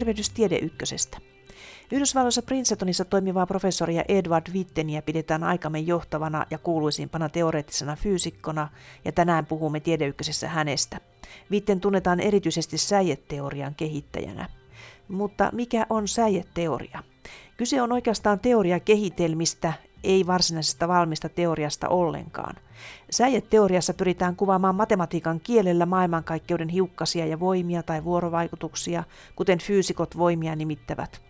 [0.00, 1.18] Tervehdys Tiedeykkösestä.
[1.92, 8.68] Yhdysvalloissa Princetonissa toimivaa professoria Edward Witteniä pidetään aikamme johtavana ja kuuluisimpana teoreettisena fyysikkona,
[9.04, 11.00] ja tänään puhumme Tiedeykkösessä hänestä.
[11.50, 14.48] Witten tunnetaan erityisesti säijeteorian kehittäjänä.
[15.08, 17.02] Mutta mikä on säijeteoria?
[17.56, 19.72] Kyse on oikeastaan teoriakehitelmistä,
[20.04, 22.56] ei varsinaisesta valmista teoriasta ollenkaan.
[23.10, 29.04] Säijeteoriassa pyritään kuvaamaan matematiikan kielellä maailmankaikkeuden hiukkasia ja voimia tai vuorovaikutuksia,
[29.36, 31.22] kuten fyysikot voimia nimittävät.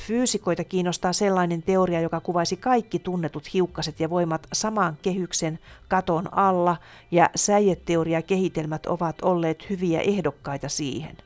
[0.00, 6.76] Fyysikoita kiinnostaa sellainen teoria, joka kuvaisi kaikki tunnetut hiukkaset ja voimat saman kehyksen katon alla,
[7.10, 11.16] ja säijeteoria-kehitelmät ovat olleet hyviä ehdokkaita siihen.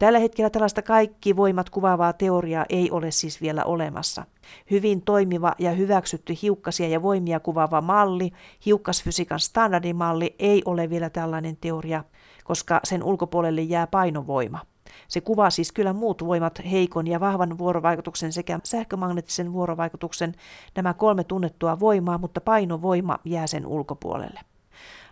[0.00, 4.24] Tällä hetkellä tällaista kaikki voimat kuvaavaa teoriaa ei ole siis vielä olemassa.
[4.70, 8.30] Hyvin toimiva ja hyväksytty hiukkasia ja voimia kuvaava malli,
[8.66, 12.04] hiukkasfysiikan standardimalli, ei ole vielä tällainen teoria,
[12.44, 14.60] koska sen ulkopuolelle jää painovoima.
[15.08, 20.34] Se kuvaa siis kyllä muut voimat, heikon ja vahvan vuorovaikutuksen sekä sähkömagneettisen vuorovaikutuksen,
[20.76, 24.40] nämä kolme tunnettua voimaa, mutta painovoima jää sen ulkopuolelle.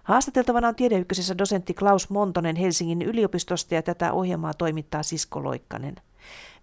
[0.09, 5.97] Haastateltavana on tiedeykkösessä dosentti Klaus Montonen Helsingin yliopistosta ja tätä ohjelmaa toimittaa Sisko Loikkanen.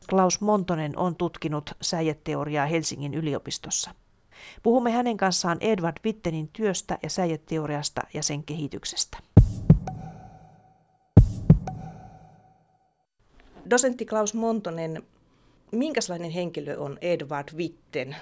[0.09, 3.91] Klaus Montonen on tutkinut säijeteoriaa Helsingin yliopistossa.
[4.63, 9.17] Puhumme hänen kanssaan Edward Wittenin työstä ja säijeteoriasta ja sen kehityksestä.
[13.69, 15.03] Dosentti Klaus Montonen,
[15.71, 18.15] minkälainen henkilö on Edward Witten?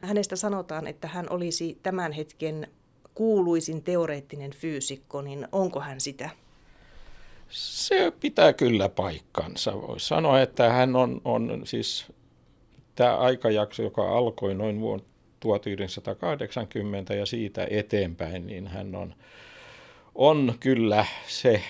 [0.00, 2.68] Hänestä sanotaan, että hän olisi tämän hetken
[3.14, 6.30] kuuluisin teoreettinen fyysikko, niin onko hän sitä?
[7.48, 9.82] Se pitää kyllä paikkansa.
[9.82, 12.06] Voisi sanoa, että hän on, on siis
[12.94, 15.04] tämä aikajakso, joka alkoi noin vuonna
[15.40, 19.14] 1980 ja siitä eteenpäin, niin hän on,
[20.14, 21.62] on kyllä se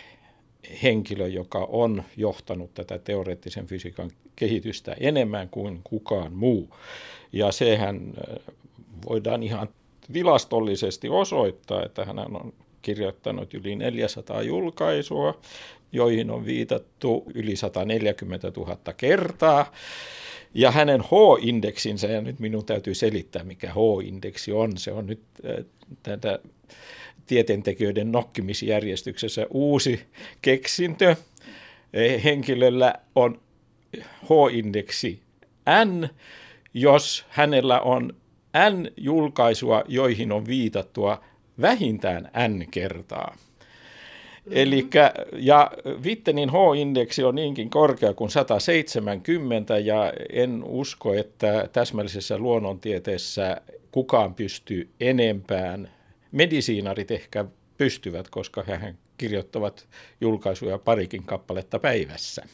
[0.83, 6.77] henkilö, joka on johtanut tätä teoreettisen fysiikan kehitystä enemmän kuin kukaan muu.
[7.33, 8.15] Ja sehän
[9.09, 9.69] voidaan ihan
[10.13, 15.41] tilastollisesti osoittaa, että hän on kirjoittanut yli 400 julkaisua,
[15.93, 19.73] joihin on viitattu yli 140 000 kertaa.
[20.55, 25.65] Ja hänen H-indeksinsä, ja nyt minun täytyy selittää, mikä H-indeksi on, se on nyt äh,
[26.03, 26.39] tätä
[27.27, 30.01] tieteentekijöiden nokkimisjärjestyksessä uusi
[30.43, 31.17] keksintö.
[32.25, 33.41] Henkilöllä on
[34.03, 35.21] H-indeksi
[35.85, 36.09] N,
[36.75, 38.15] jos hänellä on
[38.71, 41.25] N-julkaisua, joihin on viitattua
[41.61, 43.37] vähintään N kertaa.
[43.37, 44.53] Mm-hmm.
[44.57, 45.71] Elikkä, ja
[46.03, 53.61] Wittenin H-indeksi on niinkin korkea kuin 170 ja en usko, että täsmällisessä luonnontieteessä
[53.93, 55.91] kukaan pystyy enempään
[56.33, 57.45] medisiinarit ehkä
[57.79, 59.87] pystyvät, koska he kirjoittavat
[60.21, 62.47] julkaisuja parikin kappaletta päivässä.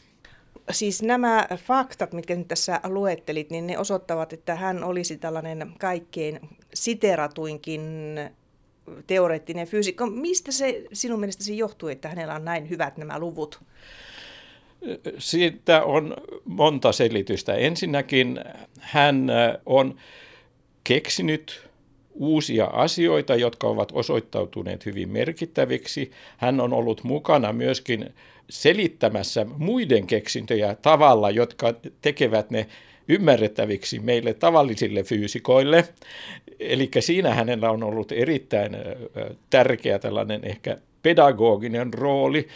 [0.70, 6.40] Siis nämä faktat, mitkä nyt tässä luettelit, niin ne osoittavat, että hän olisi tällainen kaikkein
[6.74, 7.80] siteratuinkin
[9.06, 10.06] teoreettinen fyysikko.
[10.06, 13.60] Mistä se sinun mielestäsi johtuu, että hänellä on näin hyvät nämä luvut?
[15.18, 17.54] Siitä on monta selitystä.
[17.54, 18.40] Ensinnäkin
[18.80, 19.26] hän
[19.66, 19.96] on
[20.84, 21.70] keksinyt
[22.14, 26.10] uusia asioita, jotka ovat osoittautuneet hyvin merkittäviksi.
[26.36, 28.14] Hän on ollut mukana myöskin
[28.50, 32.66] selittämässä muiden keksintöjä tavalla, jotka tekevät ne
[33.08, 35.88] ymmärrettäviksi meille tavallisille fyysikoille.
[36.60, 38.76] Eli siinä hänellä on ollut erittäin
[39.50, 42.48] tärkeä tällainen ehkä pedagoginen rooli,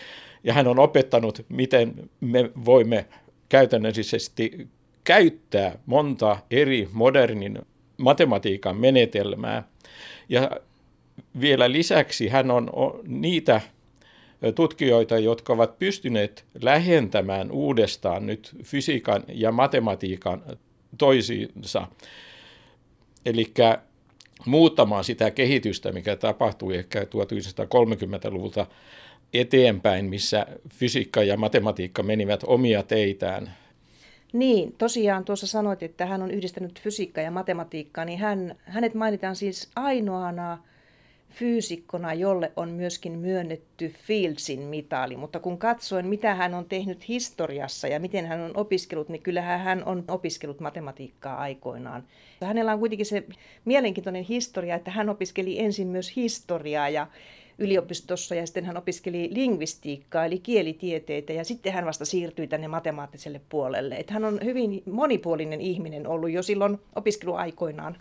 [0.45, 3.07] ja hän on opettanut, miten me voimme
[3.49, 4.69] käytännöllisesti
[5.05, 7.59] käyttää monta eri modernin
[7.97, 9.63] matematiikan menetelmää.
[10.29, 10.51] Ja
[11.41, 12.71] vielä lisäksi hän on
[13.07, 13.61] niitä
[14.55, 20.43] tutkijoita, jotka ovat pystyneet lähentämään uudestaan nyt fysiikan ja matematiikan
[20.99, 21.87] toisiinsa.
[23.27, 23.53] Eli
[24.47, 28.67] muuttamaan sitä kehitystä, mikä tapahtui ehkä 1930-luvulta
[29.35, 33.53] eteenpäin, missä fysiikka ja matematiikka menivät omia teitään
[34.35, 39.37] niin, tosiaan tuossa sanoit, että hän on yhdistänyt fysiikkaa ja matematiikkaa, niin hän, hänet mainitaan
[39.37, 40.59] siis ainoana
[41.35, 45.17] fyysikkona, jolle on myöskin myönnetty Fieldsin mitali.
[45.17, 49.61] Mutta kun katsoin, mitä hän on tehnyt historiassa ja miten hän on opiskellut, niin kyllähän
[49.61, 52.05] hän on opiskellut matematiikkaa aikoinaan.
[52.45, 53.25] Hänellä on kuitenkin se
[53.65, 57.07] mielenkiintoinen historia, että hän opiskeli ensin myös historiaa ja
[57.59, 63.41] yliopistossa ja sitten hän opiskeli lingvistiikkaa eli kielitieteitä ja sitten hän vasta siirtyi tänne matemaattiselle
[63.49, 63.97] puolelle.
[63.97, 67.97] Että hän on hyvin monipuolinen ihminen ollut jo silloin opiskeluaikoinaan.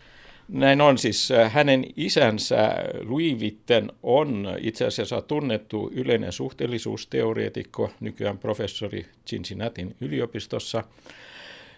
[0.48, 1.30] Näin on siis.
[1.50, 10.84] Hänen isänsä Louis Witten on itse asiassa tunnettu yleinen suhteellisuusteoreetikko, nykyään professori Cincinnatin yliopistossa.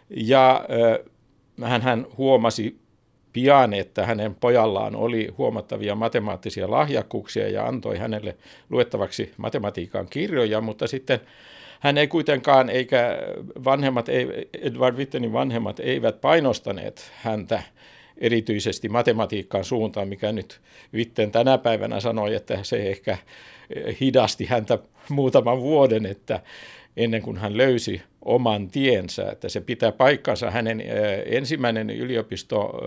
[0.10, 0.66] Ja
[1.64, 2.80] hän, hän huomasi
[3.34, 8.38] pian, että hänen pojallaan oli huomattavia matemaattisia lahjakkuuksia ja antoi hänelle
[8.70, 11.20] luettavaksi matematiikan kirjoja, mutta sitten
[11.80, 13.18] hän ei kuitenkaan, eikä
[13.64, 14.10] vanhemmat,
[14.62, 17.64] Edward Wittenin vanhemmat eivät painostaneet häntä
[18.18, 20.62] erityisesti matematiikkaan suuntaan, mikä nyt
[20.94, 23.18] Witten tänä päivänä sanoi, että se ehkä
[24.02, 24.80] hidasti häntä
[25.10, 26.40] muutaman vuoden, että
[26.98, 30.52] ennen kuin hän löysi oman tiensä, että se pitää paikkansa.
[30.52, 30.84] Hänen
[31.26, 32.82] ensimmäinen yliopisto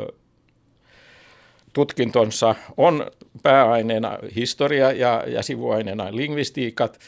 [1.72, 3.10] tutkintonsa on
[3.42, 6.98] pääaineena historia ja, ja sivuaineena lingvistiikat.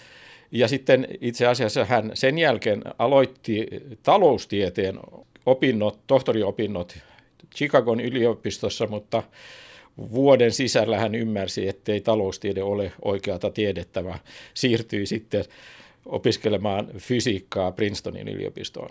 [0.53, 3.67] Ja sitten itse asiassa hän sen jälkeen aloitti
[4.03, 4.99] taloustieteen
[5.47, 6.99] opinnot, tohtoriopinnot
[7.55, 9.23] Chicagon yliopistossa, mutta
[9.99, 14.19] vuoden sisällä hän ymmärsi, ettei taloustiede ole oikeata tiedettä, vaan
[14.55, 15.45] siirtyi sitten
[16.07, 18.91] opiskelemaan fysiikkaa Princetonin yliopistoon.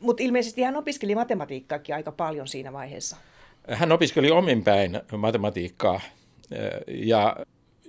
[0.00, 3.16] Mutta ilmeisesti hän opiskeli matematiikkaakin aika paljon siinä vaiheessa.
[3.68, 6.00] Hän opiskeli omin päin matematiikkaa
[6.88, 7.36] ja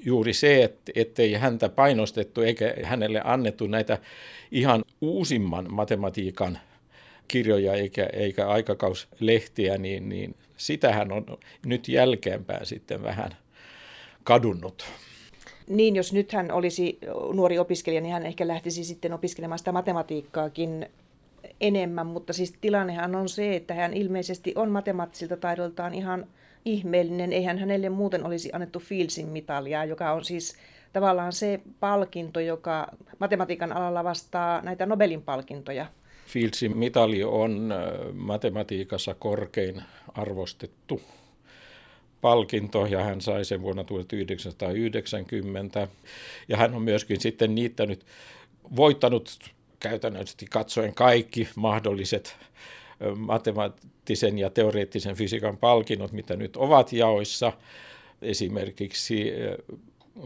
[0.06, 3.98] juuri se, että ettei häntä painostettu eikä hänelle annettu näitä
[4.52, 6.60] ihan uusimman matematiikan
[7.28, 11.26] kirjoja eikä, eikä aikakauslehtiä, niin, niin sitähän on
[11.66, 13.32] nyt jälkeenpäin sitten vähän
[14.24, 14.86] kadunnut.
[15.68, 17.00] Niin, jos nyt hän olisi
[17.34, 20.86] nuori opiskelija, niin hän ehkä lähtisi sitten opiskelemaan sitä matematiikkaakin
[21.62, 26.28] enemmän, mutta siis tilannehan on se, että hän ilmeisesti on matemaattisilta taidoltaan ihan
[26.66, 27.34] ihmeellinen.
[27.34, 30.56] Eihän hänelle muuten olisi annettu Fieldsin mitalia, joka on siis
[30.94, 32.88] tavallaan se palkinto, joka
[33.20, 35.86] matematiikan alalla vastaa näitä Nobelin palkintoja.
[36.34, 37.74] Fieldsin mitali on
[38.14, 41.02] matematiikassa korkein arvostettu
[42.22, 45.88] palkinto ja hän sai sen vuonna 1990.
[46.48, 48.06] Ja hän on myöskin sitten niittänyt,
[48.76, 49.40] voittanut
[49.80, 52.38] käytännössä katsoen kaikki mahdolliset
[53.16, 57.54] matemaattisen ja teoreettisen fysiikan palkinnot, mitä nyt ovat jaoissa.
[58.22, 59.32] Esimerkiksi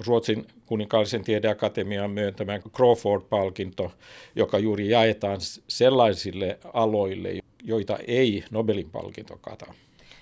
[0.08, 3.92] Ruotsin kuninkaallisen tiedeakatemian myöntämä Crawford-palkinto,
[4.36, 9.74] joka juuri jaetaan sellaisille aloille, joita ei Nobelin palkinto kata.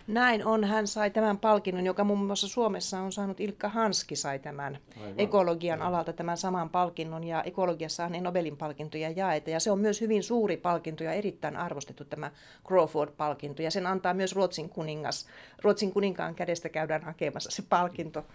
[0.08, 0.64] Näin on.
[0.64, 5.14] Hän sai tämän palkinnon, joka muun muassa Suomessa on saanut Ilkka Hanski sai tämän Aivan.
[5.18, 7.24] ekologian alalta tämän saman palkinnon.
[7.24, 9.50] Ja ekologiassa ei Nobelin palkintoja jaeta.
[9.50, 12.32] Ja se on myös hyvin suuri palkinto ja erittäin arvostettu tämä
[12.68, 13.62] Crawford-palkinto.
[13.62, 15.28] Ja sen antaa myös Ruotsin kuningas.
[15.62, 18.26] Ruotsin kuninkaan kädestä käydään hakemassa se palkinto.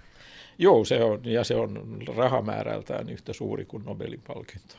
[0.59, 4.75] Joo, se on, ja se on rahamäärältään yhtä suuri kuin Nobelin palkinto.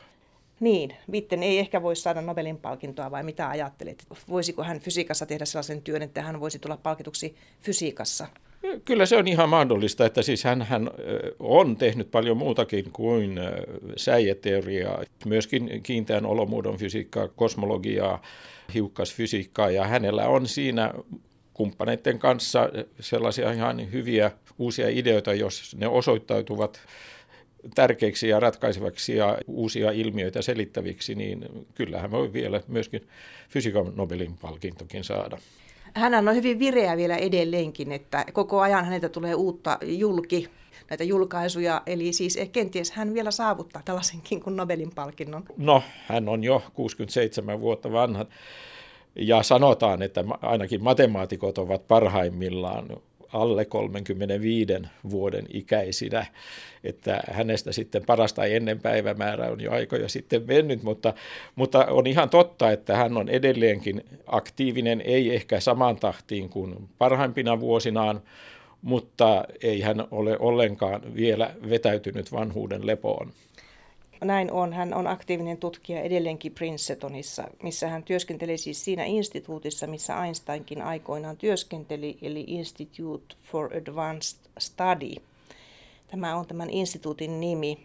[0.62, 4.06] Niin, Vitten ei ehkä voi saada Nobelin palkintoa vai mitä ajattelet?
[4.28, 8.26] Voisiko hän fysiikassa tehdä sellaisen työn, että hän voisi tulla palkituksi fysiikassa?
[8.84, 10.90] Kyllä se on ihan mahdollista, että siis hän, hän
[11.38, 13.40] on tehnyt paljon muutakin kuin
[13.96, 18.22] säijeteoriaa, myöskin kiinteän olomuodon fysiikkaa, kosmologiaa,
[18.74, 20.94] hiukkasfysiikkaa ja hänellä on siinä
[21.54, 22.70] kumppaneiden kanssa
[23.00, 26.80] sellaisia ihan hyviä uusia ideoita, jos ne osoittautuvat
[27.74, 33.08] tärkeiksi ja ratkaisevaksi ja uusia ilmiöitä selittäviksi, niin kyllähän voi vielä myöskin
[33.48, 35.38] fysiikan Nobelin palkintokin saada.
[35.94, 40.48] Hän on hyvin vireä vielä edelleenkin, että koko ajan häneltä tulee uutta julki,
[40.90, 45.44] näitä julkaisuja, eli siis kenties hän vielä saavuttaa tällaisenkin kuin Nobelin palkinnon.
[45.56, 48.26] No, hän on jo 67 vuotta vanha
[49.14, 52.88] ja sanotaan, että ainakin matemaatikot ovat parhaimmillaan
[53.32, 54.72] alle 35
[55.10, 56.26] vuoden ikäisinä,
[56.84, 61.14] että hänestä sitten parasta ennen päivämäärä on jo aikoja sitten mennyt, mutta,
[61.54, 67.60] mutta on ihan totta, että hän on edelleenkin aktiivinen, ei ehkä samaan tahtiin kuin parhaimpina
[67.60, 68.22] vuosinaan,
[68.82, 73.32] mutta ei hän ole ollenkaan vielä vetäytynyt vanhuuden lepoon
[74.24, 74.72] näin on.
[74.72, 81.36] Hän on aktiivinen tutkija edelleenkin Princetonissa, missä hän työskenteli siis siinä instituutissa, missä Einsteinkin aikoinaan
[81.36, 85.14] työskenteli, eli Institute for Advanced Study.
[86.08, 87.78] Tämä on tämän instituutin nimi.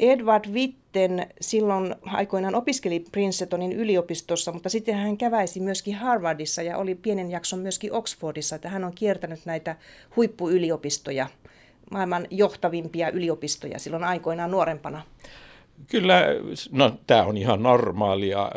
[0.00, 6.94] Edward Witten silloin aikoinaan opiskeli Princetonin yliopistossa, mutta sitten hän käväisi myöskin Harvardissa ja oli
[6.94, 9.76] pienen jakson myöskin Oxfordissa, että hän on kiertänyt näitä
[10.16, 11.26] huippuyliopistoja,
[11.90, 15.02] maailman johtavimpia yliopistoja silloin aikoinaan nuorempana.
[15.90, 16.24] Kyllä,
[16.72, 18.50] no tämä on ihan normaalia.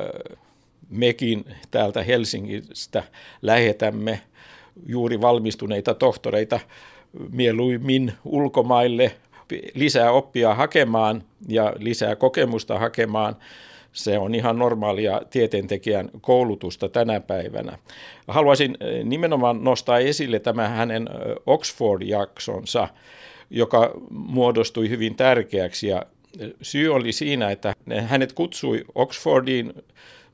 [0.90, 3.04] Mekin täältä Helsingistä
[3.42, 4.22] lähetämme
[4.86, 6.60] juuri valmistuneita tohtoreita
[7.32, 9.12] mieluimmin ulkomaille
[9.74, 13.36] lisää oppia hakemaan ja lisää kokemusta hakemaan.
[13.94, 17.78] Se on ihan normaalia tieteentekijän koulutusta tänä päivänä.
[18.28, 21.10] Haluaisin nimenomaan nostaa esille tämän hänen
[21.46, 22.88] Oxford-jaksonsa,
[23.50, 26.06] joka muodostui hyvin tärkeäksi ja
[26.62, 27.74] syy oli siinä, että
[28.08, 29.74] hänet kutsui Oxfordiin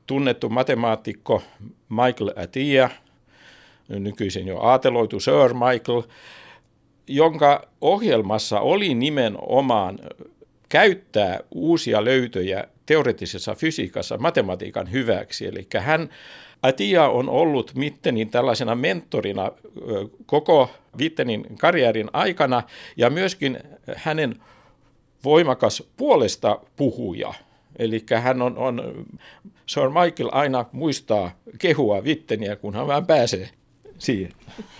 [0.07, 1.43] tunnettu matemaatikko
[1.89, 2.91] Michael Atiyah,
[3.89, 6.03] nykyisin jo aateloitu Sir Michael,
[7.07, 9.99] jonka ohjelmassa oli nimenomaan
[10.69, 15.47] käyttää uusia löytöjä teoreettisessa fysiikassa matematiikan hyväksi.
[15.47, 16.09] Eli hän
[16.61, 19.51] Atia on ollut Mittenin tällaisena mentorina
[20.25, 22.63] koko Vittenin karjäärin aikana
[22.97, 23.59] ja myöskin
[23.95, 24.35] hänen
[25.23, 27.33] voimakas puolesta puhuja.
[27.79, 29.05] Eli hän on, on,
[29.65, 33.49] Sir Michael aina muistaa kehua Vitteniä, kun hän vaan pääsee
[33.97, 34.31] siihen.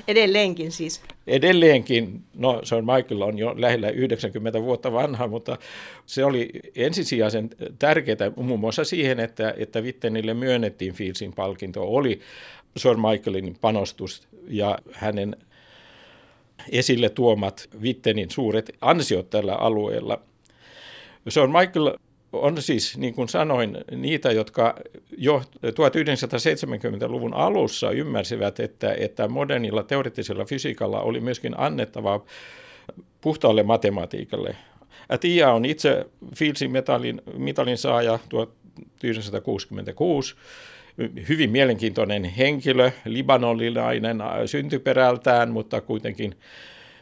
[0.07, 1.01] Edelleenkin siis.
[1.27, 5.57] Edelleenkin, no Sir Michael on jo lähellä 90 vuotta vanha, mutta
[6.05, 12.19] se oli ensisijaisen tärkeää muun muassa siihen, että, että Vittenille myönnettiin Fieldsin palkinto, oli
[12.77, 15.35] Sir Michaelin panostus ja hänen
[16.71, 20.21] esille tuomat Vittenin suuret ansiot tällä alueella.
[21.29, 21.97] Sir Michael
[22.33, 24.75] on siis, niin kuin sanoin, niitä, jotka
[25.17, 32.25] jo 1970-luvun alussa ymmärsivät, että, että modernilla teoreettisella fysiikalla oli myöskin annettava
[33.21, 34.55] puhtaalle matematiikalle.
[35.09, 40.35] Atia on itse Fieldsin metalin, mitalin saaja 1966,
[41.29, 46.35] hyvin mielenkiintoinen henkilö, libanonilainen syntyperältään, mutta kuitenkin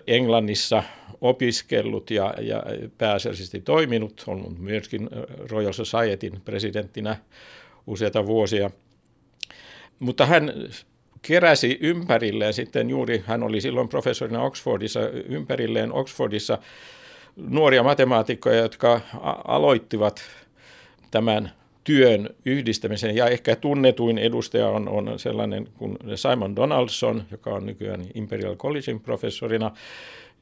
[0.10, 0.84] Englannissa
[1.22, 2.64] opiskellut ja, ja
[2.98, 5.10] pääasiallisesti toiminut, on myöskin
[5.50, 7.18] Royal Societyn presidenttinä
[7.88, 8.72] useita vuosia.
[10.00, 10.54] Mutta hän
[11.22, 16.58] keräsi ympärilleen sitten juuri, hän oli silloin professorina Oxfordissa, ympärilleen Oxfordissa
[17.36, 19.02] nuoria matemaatikkoja, jotka
[19.48, 20.22] aloittivat
[21.12, 21.52] tämän
[21.90, 23.16] työn yhdistämisen.
[23.16, 29.00] Ja ehkä tunnetuin edustaja on, on sellainen kuin Simon Donaldson, joka on nykyään Imperial Collegein
[29.00, 29.72] professorina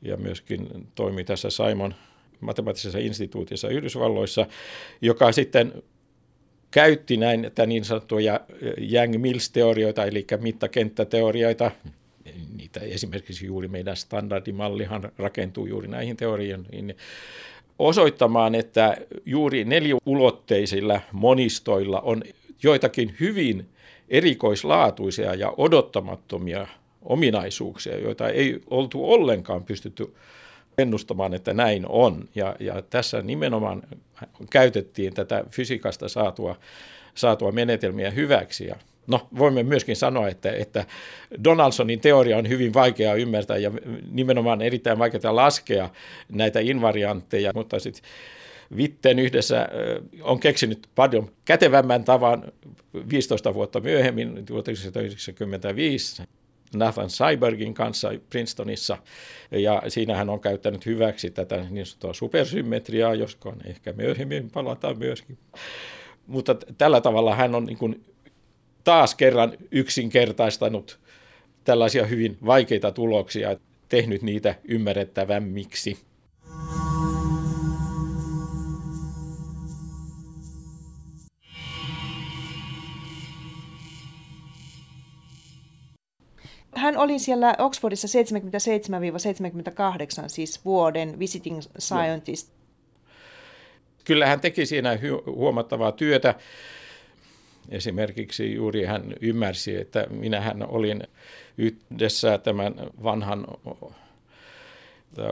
[0.01, 1.95] ja myöskin toimii tässä Simon
[2.39, 4.45] matemaattisessa instituutissa Yhdysvalloissa,
[5.01, 5.83] joka sitten
[6.71, 8.39] käytti näin niin sanottuja
[8.77, 11.71] Yang-Mills-teorioita, eli mittakenttäteorioita,
[12.57, 16.95] niitä esimerkiksi juuri meidän standardimallihan rakentuu juuri näihin teorioihin,
[17.79, 22.23] osoittamaan, että juuri neliulotteisilla monistoilla on
[22.63, 23.69] joitakin hyvin
[24.09, 26.67] erikoislaatuisia ja odottamattomia
[27.01, 30.13] ominaisuuksia, joita ei oltu ollenkaan pystytty
[30.77, 32.29] ennustamaan, että näin on.
[32.35, 33.83] Ja, ja tässä nimenomaan
[34.49, 36.55] käytettiin tätä fysiikasta saatua,
[37.15, 38.65] saatua menetelmiä hyväksi.
[38.65, 38.75] Ja
[39.07, 40.85] No, voimme myöskin sanoa, että, että
[41.43, 43.71] Donaldsonin teoria on hyvin vaikea ymmärtää ja
[44.11, 45.89] nimenomaan erittäin vaikeaa laskea
[46.29, 48.03] näitä invariantteja, mutta sitten
[48.77, 49.69] Vitten yhdessä
[50.21, 52.51] on keksinyt paljon kätevämmän tavan
[53.09, 56.23] 15 vuotta myöhemmin, 1995,
[56.75, 58.97] Nathan Seibergin kanssa Princetonissa,
[59.51, 64.97] ja siinä hän on käyttänyt hyväksi tätä niin sanottua supersymmetriaa, josko on ehkä myöhemmin palataan
[64.97, 65.37] myöskin.
[66.27, 68.05] Mutta tällä tavalla hän on niin kuin
[68.87, 70.99] taas kerran yksinkertaistanut
[71.63, 73.57] tällaisia hyvin vaikeita tuloksia,
[73.89, 75.97] tehnyt niitä ymmärrettävämmiksi.
[86.75, 88.07] Hän oli siellä Oxfordissa
[90.23, 92.51] 77-78, siis vuoden visiting scientist.
[94.05, 96.35] Kyllä hän teki siinä huomattavaa työtä.
[97.69, 101.03] Esimerkiksi juuri hän ymmärsi, että minähän olin
[101.57, 103.47] yhdessä tämän vanhan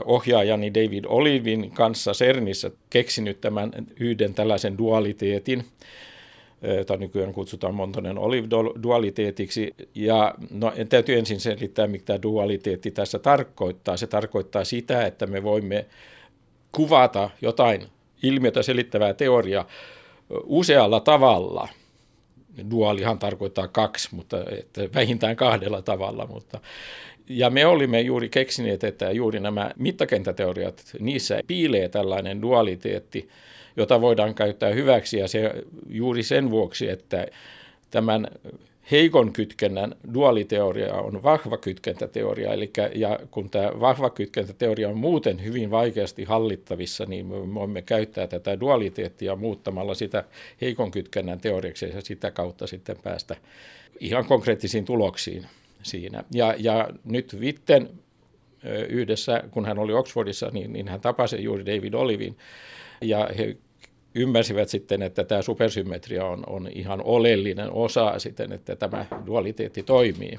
[0.04, 5.64] ohjaajani David Olivin kanssa CERNissä keksinyt tämän yhden tällaisen dualiteetin,
[6.76, 9.74] jota nykyään kutsutaan Montonen Olive-dualiteetiksi.
[9.94, 13.96] Ja no, täytyy ensin selittää, mitä dualiteetti tässä tarkoittaa.
[13.96, 15.86] Se tarkoittaa sitä, että me voimme
[16.72, 17.86] kuvata jotain
[18.22, 19.66] ilmiötä selittävää teoriaa
[20.44, 21.68] usealla tavalla–
[22.70, 26.26] duaalihan tarkoittaa kaksi, mutta että vähintään kahdella tavalla.
[26.26, 26.60] Mutta,
[27.28, 33.28] ja me olimme juuri keksineet, että juuri nämä mittakenttäteoriat, niissä piilee tällainen dualiteetti,
[33.76, 35.52] jota voidaan käyttää hyväksi ja se
[35.88, 37.26] juuri sen vuoksi, että
[37.90, 38.26] tämän
[38.90, 45.70] heikon kytkennän duaaliteoria on vahva kytkentäteoria, eli ja kun tämä vahva kytkentäteoria on muuten hyvin
[45.70, 50.24] vaikeasti hallittavissa, niin me voimme käyttää tätä dualiteettia muuttamalla sitä
[50.60, 53.36] heikon kytkennän teoriaksi ja sitä kautta sitten päästä
[54.00, 55.46] ihan konkreettisiin tuloksiin
[55.82, 56.24] siinä.
[56.32, 57.88] Ja, ja nyt Vitten
[58.88, 62.36] yhdessä, kun hän oli Oxfordissa, niin, niin hän tapasi juuri David Olivin
[63.00, 63.56] ja he
[64.16, 70.38] ymmärsivät sitten, että tämä supersymmetria on, on ihan oleellinen osa sitten, että tämä dualiteetti toimii.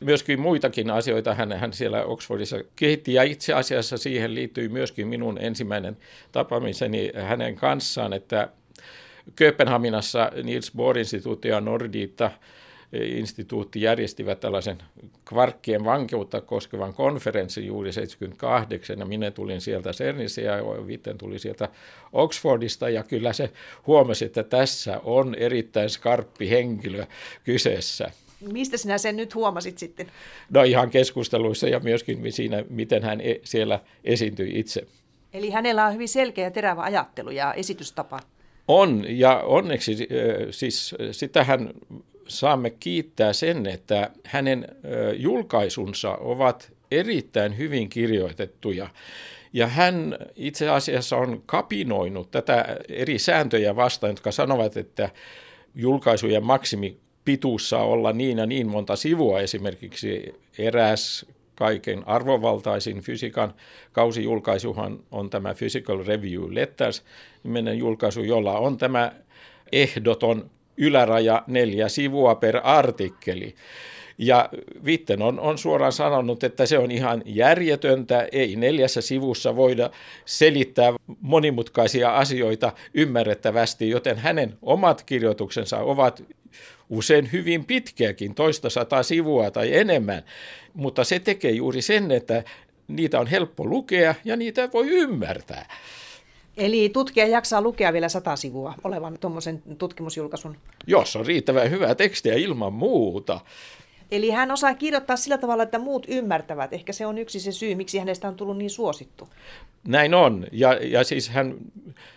[0.00, 5.38] Myöskin muitakin asioita hän, hän siellä Oxfordissa kehitti ja itse asiassa siihen liittyy myöskin minun
[5.40, 5.96] ensimmäinen
[6.32, 8.48] tapaamiseni hänen kanssaan, että
[9.36, 12.30] Kööpenhaminassa Niels Bohr-instituutti ja Nordita
[12.92, 14.78] instituutti järjestivät tällaisen
[15.24, 21.68] kvarkkien vankeutta koskevan konferenssin juuri 78 ja minä tulin sieltä CERNissä ja Vitten tuli sieltä
[22.12, 23.50] Oxfordista ja kyllä se
[23.86, 27.06] huomasi, että tässä on erittäin skarppi henkilö
[27.44, 28.10] kyseessä.
[28.52, 30.06] Mistä sinä sen nyt huomasit sitten?
[30.50, 34.86] No ihan keskusteluissa ja myöskin siinä, miten hän e- siellä esiintyi itse.
[35.32, 38.20] Eli hänellä on hyvin selkeä ja terävä ajattelu ja esitystapa.
[38.68, 40.08] On, ja onneksi
[40.50, 41.70] siis sitähän
[42.28, 44.68] saamme kiittää sen, että hänen
[45.16, 48.88] julkaisunsa ovat erittäin hyvin kirjoitettuja.
[49.52, 55.10] Ja hän itse asiassa on kapinoinut tätä eri sääntöjä vastaan, jotka sanovat, että
[55.74, 59.40] julkaisujen maksimi pituus saa olla niin ja niin monta sivua.
[59.40, 63.54] Esimerkiksi eräs kaiken arvovaltaisin fysiikan
[63.92, 67.02] kausijulkaisuhan on tämä Physical Review Letters,
[67.44, 69.12] nimenen julkaisu, jolla on tämä
[69.72, 73.54] ehdoton yläraja neljä sivua per artikkeli.
[74.18, 74.48] Ja
[74.84, 79.90] Vitten on, on suoraan sanonut, että se on ihan järjetöntä, ei neljässä sivussa voida
[80.24, 86.22] selittää monimutkaisia asioita ymmärrettävästi, joten hänen omat kirjoituksensa ovat
[86.90, 90.22] usein hyvin pitkiäkin, toista sata sivua tai enemmän,
[90.74, 92.44] mutta se tekee juuri sen, että
[92.88, 95.68] niitä on helppo lukea ja niitä voi ymmärtää.
[96.56, 100.56] Eli tutkija jaksaa lukea vielä sata sivua olevan tuommoisen tutkimusjulkaisun?
[100.86, 103.40] Jos on riittävän hyvää tekstiä ilman muuta.
[104.10, 106.72] Eli hän osaa kirjoittaa sillä tavalla, että muut ymmärtävät.
[106.72, 109.28] Ehkä se on yksi se syy, miksi hänestä on tullut niin suosittu.
[109.86, 110.46] Näin on.
[110.52, 111.54] Ja, ja siis hän,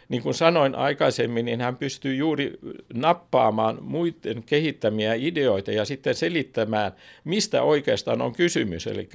[0.09, 2.59] niin kuin sanoin aikaisemmin, niin hän pystyy juuri
[2.93, 6.91] nappaamaan muiden kehittämiä ideoita ja sitten selittämään,
[7.23, 8.87] mistä oikeastaan on kysymys.
[8.87, 9.09] Eli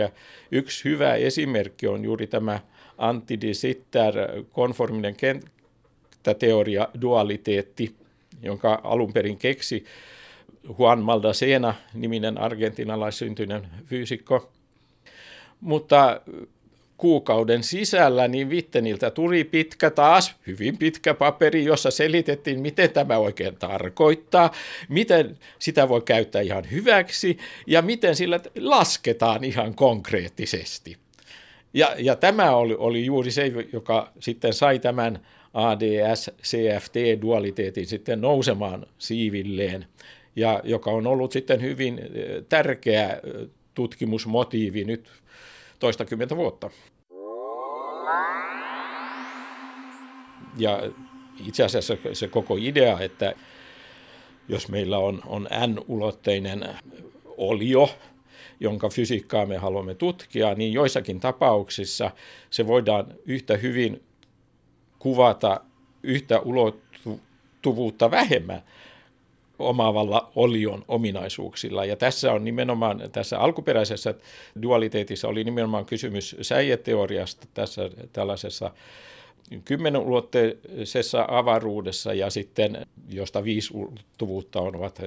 [0.52, 2.60] yksi hyvä esimerkki on juuri tämä
[2.98, 4.14] Antti de Sitter
[4.52, 7.94] konforminen kenttäteoria dualiteetti,
[8.42, 9.84] jonka alun perin keksi
[10.78, 14.50] Juan Maldacena, niminen argentinalaissyntyinen fyysikko.
[15.60, 16.20] Mutta
[16.96, 23.56] kuukauden sisällä niin Vitteniltä tuli pitkä taas, hyvin pitkä paperi, jossa selitettiin, miten tämä oikein
[23.56, 24.52] tarkoittaa,
[24.88, 31.03] miten sitä voi käyttää ihan hyväksi ja miten sillä lasketaan ihan konkreettisesti.
[31.74, 35.18] Ja, ja tämä oli, oli juuri se, joka sitten sai tämän
[35.54, 39.86] ADS-CFT-dualiteetin sitten nousemaan siivilleen
[40.36, 42.00] ja joka on ollut sitten hyvin
[42.48, 43.20] tärkeä
[43.74, 45.08] tutkimusmotiivi nyt
[45.78, 46.70] toistakymmentä vuotta.
[50.58, 50.82] Ja
[51.46, 53.34] itse asiassa se koko idea, että
[54.48, 56.68] jos meillä on, on n-ulotteinen
[57.24, 57.90] olio,
[58.60, 62.10] jonka fysiikkaa me haluamme tutkia, niin joissakin tapauksissa
[62.50, 64.02] se voidaan yhtä hyvin
[64.98, 65.60] kuvata
[66.04, 68.62] yhtä ulottuvuutta vähemmän
[69.58, 71.84] omaavalla olion ominaisuuksilla.
[71.84, 74.14] Ja tässä on nimenomaan, tässä alkuperäisessä
[74.62, 78.70] dualiteetissa oli nimenomaan kysymys säijeteoriasta tässä tällaisessa
[79.64, 85.02] kymmenulotteisessa avaruudessa ja sitten, josta viisi ulottuvuutta on, ovat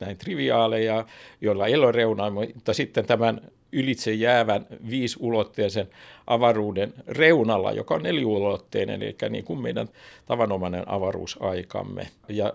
[0.00, 1.06] näin triviaaleja,
[1.40, 3.40] joilla ei ole reunaa, mutta sitten tämän
[3.72, 5.88] ylitse jäävän viisiulotteisen
[6.26, 9.88] avaruuden reunalla, joka on neliulotteinen, eli niin kuin meidän
[10.26, 12.08] tavanomainen avaruusaikamme.
[12.28, 12.52] Ja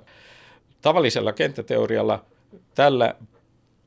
[0.81, 2.25] tavallisella kenttäteorialla
[2.75, 3.15] tällä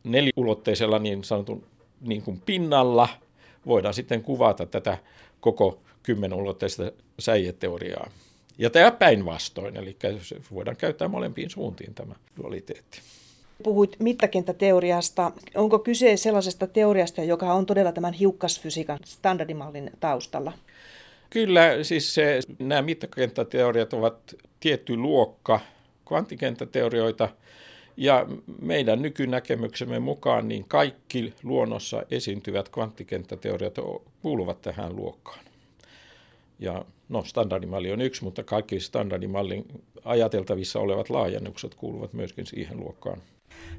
[0.04, 1.66] neliulotteisella niin sanotun
[2.00, 3.08] niin kuin pinnalla
[3.66, 4.98] voidaan sitten kuvata tätä
[5.40, 8.10] koko kymmenulotteista säijeteoriaa.
[8.58, 9.96] Ja tämä päinvastoin, eli
[10.54, 13.00] voidaan käyttää molempiin suuntiin tämä dualiteetti.
[13.62, 15.32] Puhuit mittakenttäteoriasta.
[15.54, 20.52] Onko kyse sellaisesta teoriasta, joka on todella tämän hiukkasfysiikan standardimallin taustalla?
[21.30, 25.60] Kyllä, siis se, nämä mittakenttäteoriat ovat tietty luokka
[26.08, 27.28] kvanttikenttäteorioita,
[27.96, 28.26] ja
[28.60, 33.74] meidän nykynäkemyksemme mukaan niin kaikki luonnossa esiintyvät kvanttikenttäteoriat
[34.22, 35.44] kuuluvat tähän luokkaan.
[36.58, 39.64] Ja no, standardimalli on yksi, mutta kaikki standardimallin
[40.04, 43.22] ajateltavissa olevat laajennukset kuuluvat myöskin siihen luokkaan.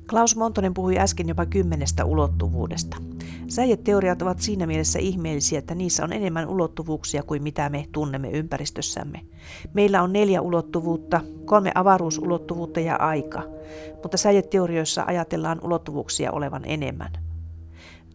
[0.10, 2.98] Klaus Montonen puhui äsken jopa kymmenestä ulottuvuudesta.
[3.48, 9.22] Säijeteoriat ovat siinä mielessä ihmeellisiä, että niissä on enemmän ulottuvuuksia kuin mitä me tunnemme ympäristössämme.
[9.74, 13.44] Meillä on neljä ulottuvuutta, kolme avaruusulottuvuutta ja aika,
[14.02, 17.12] mutta säijeteorioissa ajatellaan ulottuvuuksia olevan enemmän.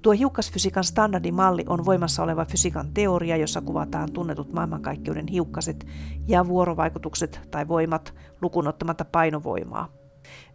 [0.03, 5.87] Tuo hiukkasfysiikan standardimalli on voimassa oleva fysiikan teoria, jossa kuvataan tunnetut maailmankaikkeuden hiukkaset
[6.29, 9.98] ja vuorovaikutukset tai voimat lukunottamatta painovoimaa.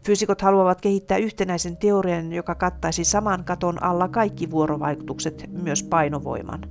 [0.05, 6.61] Fyysikot haluavat kehittää yhtenäisen teorian, joka kattaisi saman katon alla kaikki vuorovaikutukset, myös painovoiman.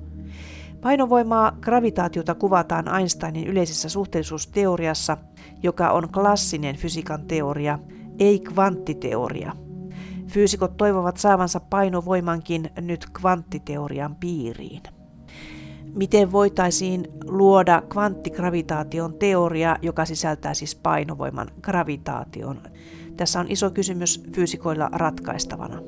[0.80, 5.16] Painovoimaa, gravitaatiota kuvataan Einsteinin yleisessä suhteellisuusteoriassa,
[5.62, 7.78] joka on klassinen fysiikan teoria,
[8.18, 9.52] ei kvanttiteoria.
[10.26, 14.82] Fyysikot toivovat saavansa painovoimankin nyt kvanttiteorian piiriin.
[15.94, 22.62] Miten voitaisiin luoda kvanttigravitaation teoria, joka sisältää siis painovoiman gravitaation?
[23.16, 25.80] Tässä on iso kysymys fyysikoilla ratkaistavana.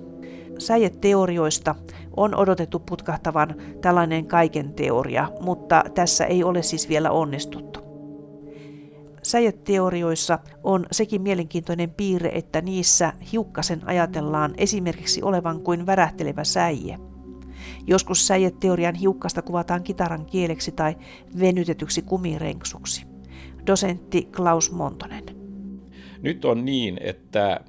[0.59, 1.75] Säijeteorioista
[2.17, 7.81] on odotettu putkahtavan tällainen kaiken teoria, mutta tässä ei ole siis vielä onnistuttu.
[9.23, 16.99] Säijeteorioissa on sekin mielenkiintoinen piirre, että niissä hiukkasen ajatellaan esimerkiksi olevan kuin värähtelevä säie.
[17.87, 20.97] Joskus säijeteorian hiukkasta kuvataan kitaran kieleksi tai
[21.41, 23.07] venytetyksi kumirenksuksi.
[23.67, 25.25] Dosentti Klaus Montonen.
[26.23, 27.61] Nyt on niin, että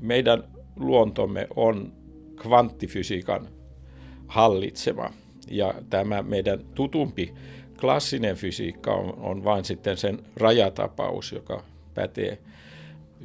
[0.00, 0.44] meidän
[0.76, 1.92] luontomme on
[2.36, 3.48] kvanttifysiikan
[4.26, 5.10] hallitsema.
[5.50, 7.34] Ja tämä meidän tutumpi
[7.80, 11.62] klassinen fysiikka on, on vain sitten sen rajatapaus, joka
[11.94, 12.38] pätee,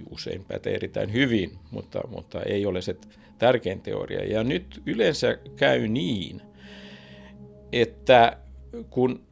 [0.10, 2.96] usein pätee erittäin hyvin, mutta, mutta ei ole se
[3.38, 4.24] tärkein teoria.
[4.24, 6.41] Ja nyt yleensä käy niin,
[7.72, 8.38] että
[8.89, 9.24] kun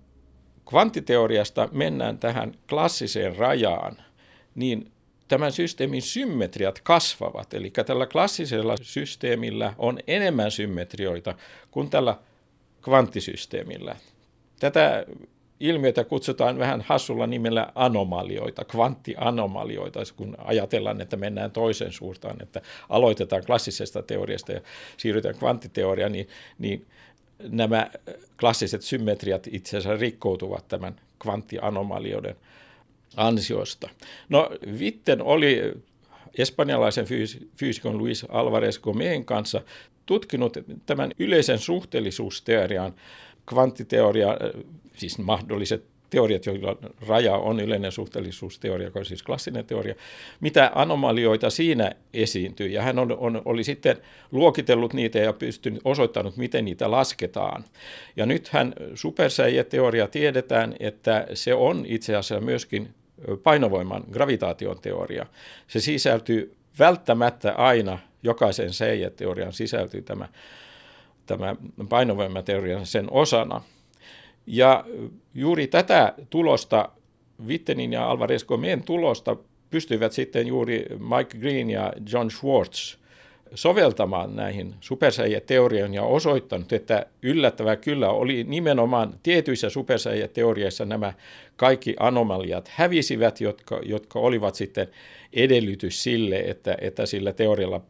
[0.70, 3.98] kvanttiteoriasta mennään tähän klassiseen rajaan,
[4.56, 4.92] niin
[5.28, 7.54] tämän systeemin symmetriat kasvavat.
[7.54, 11.36] Eli tällä klassisella systeemillä on enemmän symmetrioita
[11.72, 12.18] kuin tällä
[12.82, 13.96] kvanttisysteemillä.
[14.60, 15.06] Tätä
[15.62, 23.44] ilmiötä kutsutaan vähän hassulla nimellä anomalioita, kvanttianomalioita, kun ajatellaan, että mennään toiseen suuntaan, että aloitetaan
[23.46, 24.62] klassisesta teoriasta ja
[24.98, 26.28] siirrytään kvanttiteoriaan, niin,
[26.60, 26.86] niin
[27.50, 27.92] nämä
[28.40, 32.36] klassiset symmetriat itse asiassa rikkoutuvat tämän kvanttianomalioiden
[33.18, 33.90] ansiosta.
[34.30, 35.74] No Vitten oli
[36.38, 37.06] espanjalaisen
[37.58, 39.62] fyysikon Luis Alvarez Gomeen kanssa
[40.06, 42.94] tutkinut tämän yleisen suhteellisuusteorian
[43.52, 44.38] kvanttiteoria,
[44.96, 49.96] siis mahdolliset teoriat, joilla raja on yleinen suhteellisuusteoria, joka on siis klassinen teoria,
[50.40, 52.68] mitä anomalioita siinä esiintyy.
[52.68, 53.98] Ja hän on, on, oli sitten
[54.32, 57.64] luokitellut niitä ja pystynyt osoittanut, miten niitä lasketaan.
[58.16, 62.94] Ja nythän supersäijäteoria tiedetään, että se on itse asiassa myöskin
[63.44, 65.26] painovoiman gravitaation teoria.
[65.68, 70.28] Se sisältyy välttämättä aina, jokaisen säijäteorian sisältyy tämä,
[71.26, 71.56] tämä
[71.90, 73.62] painovoimateorian sen osana.
[74.46, 74.86] Ja
[75.34, 76.90] juuri tätä tulosta,
[77.48, 79.36] Wittenin ja Alvarez Gomeen tulosta,
[79.70, 82.96] pystyivät sitten juuri Mike Green ja John Schwartz
[83.56, 91.14] soveltamaan näihin supersäijäteorioihin ja osoittanut, että yllättävää kyllä oli nimenomaan tietyissä supersäijäteorioissa nämä
[91.56, 94.88] kaikki anomaliat hävisivät, jotka, jotka olivat sitten
[95.34, 97.82] edellytys sille, että, että sillä teorialla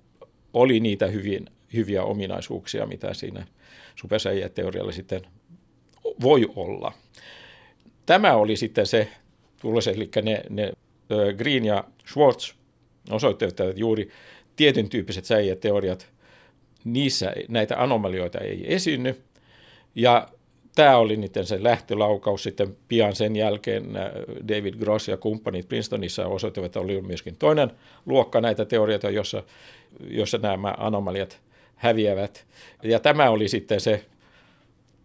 [0.54, 3.48] oli niitä hyvin, hyviä ominaisuuksia, mitä siinä
[3.96, 5.22] supersäijäteorialla sitten
[6.22, 6.94] voi olla.
[8.06, 9.08] Tämä oli sitten se
[9.62, 10.74] tulos, eli ne, ne
[11.38, 12.54] Green ja Schwartz
[13.10, 14.10] osoittivat, että juuri
[14.56, 16.12] tietyn tyyppiset säijäteoriat,
[16.84, 19.22] niissä näitä anomalioita ei esiinny.
[19.96, 20.28] Ja
[20.76, 24.12] tämä oli niiden se lähtölaukaus sitten pian sen jälkeen äh,
[24.48, 27.72] David Gross ja kumppanit Princetonissa osoittivat, että oli myöskin toinen
[28.06, 29.44] luokka näitä teorioita, jossa,
[30.08, 31.42] jossa nämä anomaliat
[31.82, 32.46] häviävät.
[32.84, 34.06] Ja tämä oli sitten se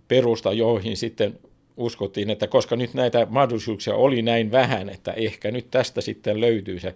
[0.08, 1.38] perusta, joihin sitten
[1.76, 6.80] uskottiin, että koska nyt näitä mahdollisuuksia oli näin vähän, että ehkä nyt tästä sitten löytyy
[6.80, 6.94] se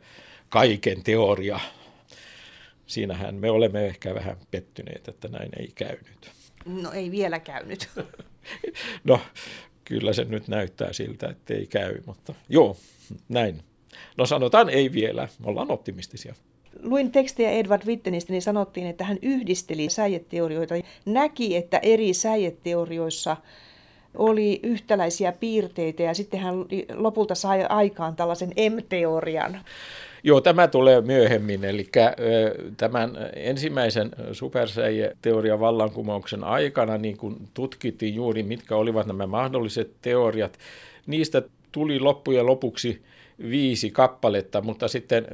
[0.48, 1.60] kaiken teoria.
[2.86, 6.30] Siinähän me olemme ehkä vähän pettyneet, että näin ei käynyt.
[6.64, 7.88] No ei vielä käynyt.
[9.04, 9.20] no
[9.84, 12.76] kyllä se nyt näyttää siltä, että ei käy, mutta joo,
[13.28, 13.62] näin.
[14.16, 16.34] No sanotaan ei vielä, ollaan optimistisia.
[16.82, 20.74] Luin tekstiä Edward Wittenistä, niin sanottiin, että hän yhdisteli säijeteorioita.
[21.06, 23.36] Näki, että eri säijeteorioissa
[24.14, 26.54] oli yhtäläisiä piirteitä ja sitten hän
[26.94, 29.60] lopulta sai aikaan tällaisen M-teorian.
[30.24, 31.88] Joo, tämä tulee myöhemmin, eli
[32.76, 40.58] tämän ensimmäisen supersäijäteorian vallankumouksen aikana niin kun tutkittiin juuri, mitkä olivat nämä mahdolliset teoriat.
[41.06, 43.02] Niistä tuli loppujen lopuksi
[43.50, 45.26] viisi kappaletta, mutta sitten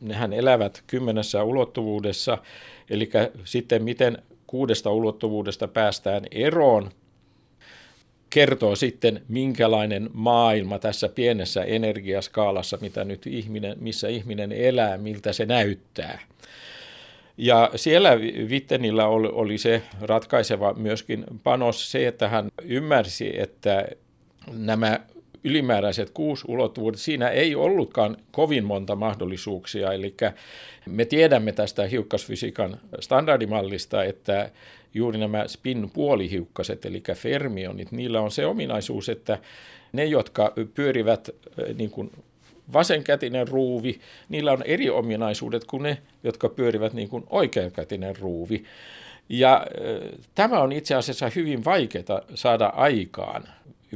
[0.00, 2.38] nehän elävät kymmenessä ulottuvuudessa,
[2.90, 3.10] eli
[3.44, 6.90] sitten miten kuudesta ulottuvuudesta päästään eroon,
[8.30, 15.46] kertoo sitten, minkälainen maailma tässä pienessä energiaskaalassa, mitä nyt ihminen, missä ihminen elää, miltä se
[15.46, 16.20] näyttää.
[17.36, 18.10] Ja siellä
[18.48, 23.88] Wittenillä oli, oli se ratkaiseva myöskin panos se, että hän ymmärsi, että
[24.52, 25.00] nämä
[25.44, 29.92] ylimääräiset kuusi ulottuvuudet, siinä ei ollutkaan kovin monta mahdollisuuksia.
[29.92, 30.14] Eli
[30.86, 34.50] me tiedämme tästä hiukkasfysiikan standardimallista, että
[34.94, 39.38] juuri nämä spin-puolihiukkaset, eli fermionit, niillä on se ominaisuus, että
[39.92, 42.10] ne, jotka pyörivät äh, niin kuin
[42.72, 48.64] vasenkätinen ruuvi, niillä on eri ominaisuudet kuin ne, jotka pyörivät niin kuin oikeankätinen ruuvi.
[49.28, 53.44] Ja äh, tämä on itse asiassa hyvin vaikeaa saada aikaan,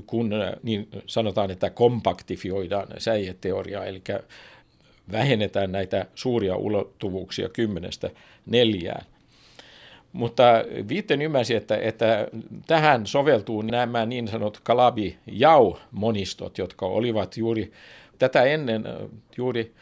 [0.07, 4.03] kun äh, niin sanotaan, että kompaktifioidaan säijeteoriaa, eli
[5.13, 8.11] vähennetään näitä suuria ulottuvuuksia kymmenestä
[8.47, 9.07] neljään.
[10.13, 10.45] Mutta
[10.89, 12.29] Viitten ymmärsi, että, että
[12.67, 17.73] tähän soveltuu nämä niin sanot Kalabi-Jau-monistot, jotka olivat juuri
[18.19, 18.85] tätä ennen
[19.37, 19.75] juuri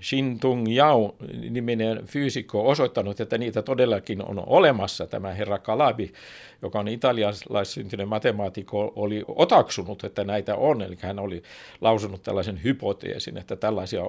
[0.00, 1.14] Shintung Yao
[1.50, 5.06] niminen fyysikko osoittanut, että niitä todellakin on olemassa.
[5.06, 6.12] Tämä herra Kalabi,
[6.62, 10.82] joka on italialaissyntyinen matemaatikko, oli otaksunut, että näitä on.
[10.82, 11.42] Eli hän oli
[11.80, 14.02] lausunut tällaisen hypoteesin, että tällaisia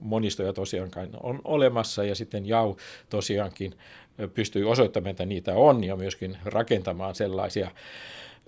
[0.00, 2.04] monistoja tosiaankin on olemassa.
[2.04, 2.76] Ja sitten Yao
[3.10, 3.72] tosiaankin
[4.34, 7.70] pystyi osoittamaan, että niitä on ja myöskin rakentamaan sellaisia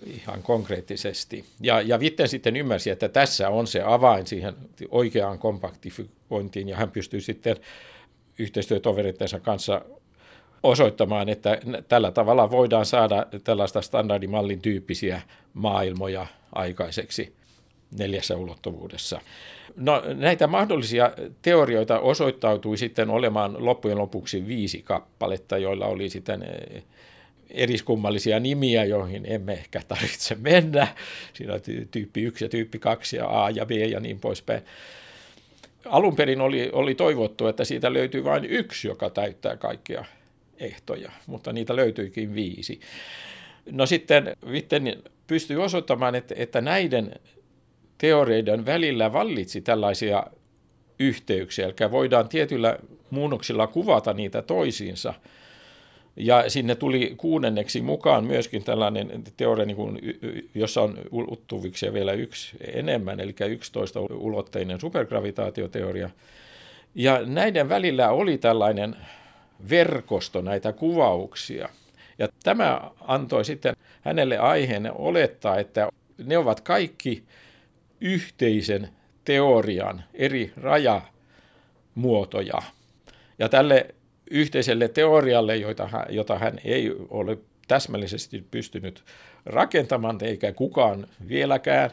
[0.06, 1.44] ihan konkreettisesti.
[1.60, 4.54] Ja, ja Vitten sitten ymmärsi, että tässä on se avain siihen
[4.88, 7.56] oikeaan kompaktifikointiin, ja hän pystyi sitten
[8.38, 9.82] yhteistyötoverittensa kanssa
[10.62, 11.58] osoittamaan, että
[11.88, 15.22] tällä tavalla voidaan saada tällaista standardimallin tyyppisiä
[15.54, 17.32] maailmoja aikaiseksi
[17.98, 19.20] neljässä ulottuvuudessa.
[19.76, 26.44] No, näitä mahdollisia teorioita osoittautui sitten olemaan loppujen lopuksi viisi kappaletta, joilla oli sitten
[27.50, 30.86] eriskummallisia nimiä, joihin emme ehkä tarvitse mennä.
[31.32, 34.62] Siinä on tyyppi 1 ja tyyppi 2 ja A ja B ja niin poispäin.
[35.84, 40.04] Alun perin oli, oli toivottu, että siitä löytyy vain yksi, joka täyttää kaikkia
[40.58, 42.80] ehtoja, mutta niitä löytyikin viisi.
[43.70, 47.14] No sitten Witten pystyi osoittamaan, että, että näiden
[47.98, 50.26] teoreiden välillä vallitsi tällaisia
[50.98, 52.78] yhteyksiä, eli voidaan tietyillä
[53.10, 55.14] muunnoksilla kuvata niitä toisiinsa–
[56.18, 60.00] ja sinne tuli kuudenneksi mukaan myöskin tällainen teoria, niin kuin,
[60.54, 66.10] jossa on ulottuvuuksia vielä yksi enemmän, eli 11 ulotteinen supergravitaatioteoria.
[66.94, 68.96] Ja näiden välillä oli tällainen
[69.70, 71.68] verkosto näitä kuvauksia.
[72.18, 75.88] Ja tämä antoi sitten hänelle aiheen olettaa, että
[76.24, 77.22] ne ovat kaikki
[78.00, 78.88] yhteisen
[79.24, 82.62] teorian eri rajamuotoja.
[83.38, 83.94] Ja tälle
[84.30, 87.38] yhteiselle teorialle, jota hän, jota hän ei ole
[87.68, 89.04] täsmällisesti pystynyt
[89.46, 91.90] rakentamaan, eikä kukaan vieläkään,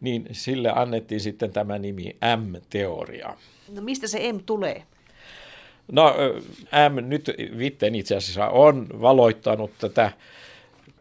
[0.00, 3.36] niin sille annettiin sitten tämä nimi M-teoria.
[3.74, 4.82] No mistä se M tulee?
[5.92, 6.14] No
[6.90, 10.12] M nyt Vitten itse asiassa on valoittanut tätä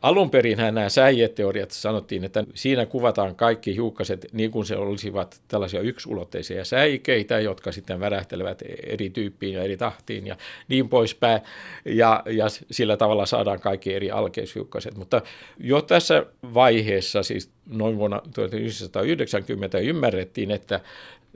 [0.04, 5.82] Alun perin nämä säijeteoriat sanottiin, että siinä kuvataan kaikki hiukkaset niin kuin se olisivat tällaisia
[5.82, 10.38] yksulotteisia säikeitä, jotka sitten värähtelevät eri tyyppiin ja eri tahtiin ja
[10.68, 11.42] niin poispäin.
[11.86, 14.98] Ja, ja sillä tavalla saadaan kaikki eri alkeishiukkaset.
[14.98, 15.22] Mutta
[15.58, 20.80] jo tässä vaiheessa, siis noin vuonna 1990, ymmärrettiin, että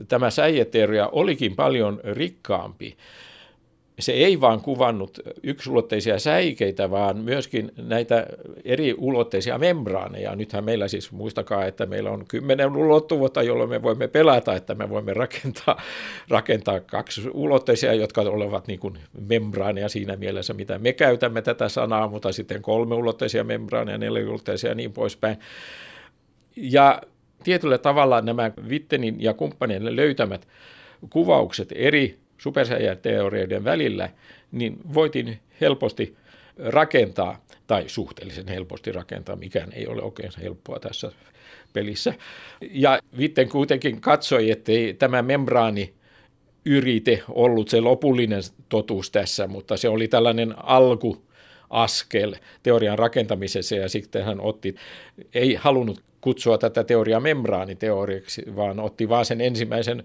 [0.08, 2.98] tämä säijeteoria olikin paljon rikkaampi
[4.00, 8.26] se ei vaan kuvannut yksulotteisia säikeitä, vaan myöskin näitä
[8.66, 10.36] eri ulotteisia membraaneja.
[10.36, 14.90] Nythän meillä siis, muistakaa, että meillä on kymmenen ulottuvuutta, jolloin me voimme pelata, että me
[14.90, 15.82] voimme rakentaa,
[16.30, 22.08] rakentaa kaksi ulotteisia, jotka olevat niin kuin membraaneja siinä mielessä, mitä me käytämme tätä sanaa,
[22.08, 25.38] mutta sitten kolme ulotteisia membraaneja, neljä ulotteisia ja niin poispäin.
[26.56, 27.02] Ja
[27.44, 30.48] tietyllä tavalla nämä Wittenin ja kumppanien löytämät
[31.10, 34.10] kuvaukset eri supersäijäteorioiden välillä,
[34.52, 36.16] niin voitiin helposti
[36.58, 41.12] rakentaa, tai suhteellisen helposti rakentaa, mikään ei ole oikein helppoa tässä
[41.74, 42.14] pelissä.
[42.72, 45.94] Ja Vitten kuitenkin katsoi, ei tämä membraani
[46.66, 51.26] yrite ollut se lopullinen totuus tässä, mutta se oli tällainen alku
[51.70, 54.76] askel teorian rakentamisessa ja sitten hän otti,
[55.34, 60.04] ei halunnut kutsua tätä teoriaa membraaniteoriaksi, vaan otti vaan sen ensimmäisen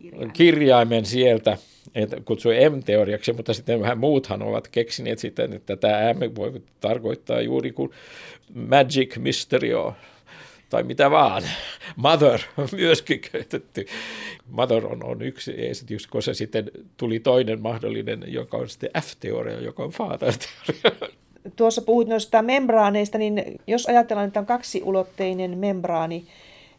[0.00, 1.58] kirjaimen, kirjaimen sieltä,
[1.94, 7.40] että kutsui M-teoriaksi, mutta sitten vähän muuthan ovat keksineet sitten, että tämä M voi tarkoittaa
[7.40, 7.90] juuri kuin
[8.54, 9.94] magic mysterio
[10.70, 11.42] tai mitä vaan.
[11.96, 12.40] Mother
[12.72, 13.86] myöskin käytetty.
[14.50, 19.82] Mother on, on yksi esitys, koska sitten tuli toinen mahdollinen, joka on sitten F-teoria, joka
[19.84, 21.10] on father-teoria.
[21.56, 26.24] Tuossa puhuit noista membraaneista, niin jos ajatellaan, että on kaksiulotteinen membraani,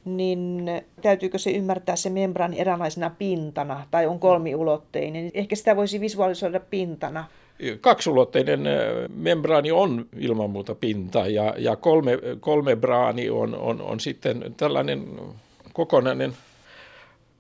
[0.06, 5.32] niin täytyykö se ymmärtää se membraani eräänlaisena pintana tai on kolmiulotteinen?
[5.34, 7.26] Ehkä sitä voisi visualisoida pintana.
[7.82, 8.60] Kaksulotteinen
[9.16, 15.08] membraani on ilman muuta pinta ja, ja kolme, kolme braani on, on, on sitten tällainen
[15.74, 16.34] kokonainen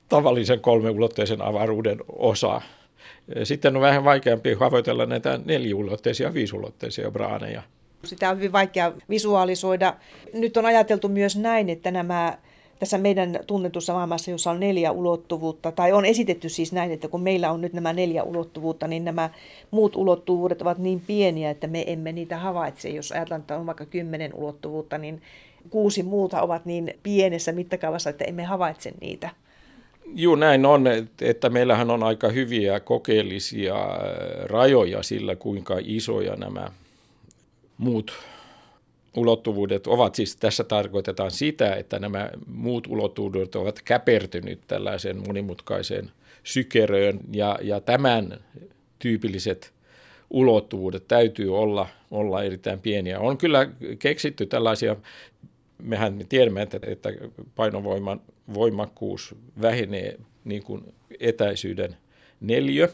[0.09, 2.61] tavallisen kolmeulotteisen avaruuden osa.
[3.43, 7.63] Sitten on vähän vaikeampi havoitella näitä neliulotteisia ja viisulotteisia braaneja.
[8.03, 9.93] Sitä on hyvin vaikea visualisoida.
[10.33, 12.37] Nyt on ajateltu myös näin, että nämä
[12.81, 17.21] tässä meidän tunnetussa maailmassa, jossa on neljä ulottuvuutta, tai on esitetty siis näin, että kun
[17.21, 19.29] meillä on nyt nämä neljä ulottuvuutta, niin nämä
[19.71, 22.89] muut ulottuvuudet ovat niin pieniä, että me emme niitä havaitse.
[22.89, 25.21] Jos ajatellaan, että on vaikka kymmenen ulottuvuutta, niin
[25.69, 29.29] kuusi muuta ovat niin pienessä mittakaavassa, että emme havaitse niitä.
[30.15, 30.85] Joo, näin on,
[31.21, 33.75] että meillähän on aika hyviä kokeellisia
[34.43, 36.71] rajoja sillä, kuinka isoja nämä
[37.77, 38.13] muut
[39.15, 46.11] ulottuvuudet ovat siis, tässä tarkoitetaan sitä, että nämä muut ulottuvuudet ovat käpertynyt tällaiseen monimutkaiseen
[46.43, 48.39] sykeröön ja, ja tämän
[48.99, 49.73] tyypilliset
[50.29, 53.19] ulottuvuudet täytyy olla, olla erittäin pieniä.
[53.19, 53.69] On kyllä
[53.99, 54.95] keksitty tällaisia,
[55.77, 57.09] mehän tiedämme, että, että
[57.55, 58.21] painovoiman
[58.53, 61.97] voimakkuus vähenee niin kuin etäisyyden
[62.41, 62.89] neljö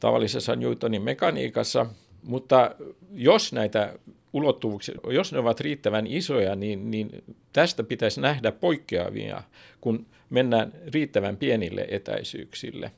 [0.00, 1.86] tavallisessa Newtonin mekaniikassa,
[2.22, 2.74] mutta
[3.12, 3.98] jos näitä
[4.32, 7.10] ulottuvuuksia, jos ne ovat riittävän isoja, niin, niin
[7.52, 9.42] tästä pitäisi nähdä poikkeavia,
[9.80, 12.90] kun mennään riittävän pienille etäisyyksille.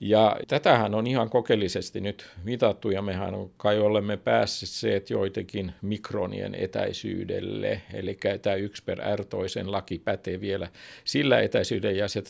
[0.00, 6.54] Ja tätähän on ihan kokeellisesti nyt mitattu ja mehän on, kai olemme päässeet joitakin mikronien
[6.54, 10.68] etäisyydelle, eli tämä 1 per r toisen laki pätee vielä
[11.04, 12.22] sillä etäisyydellä ja se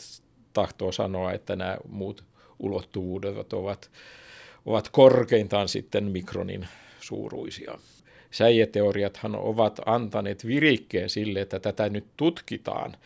[0.53, 2.23] tahtoo sanoa, että nämä muut
[2.59, 3.91] ulottuvuudet ovat,
[4.65, 6.67] ovat korkeintaan sitten mikronin
[6.99, 7.77] suuruisia
[8.35, 12.97] säieteoriathan ovat antaneet virikkeen sille, että tätä nyt tutkitaan.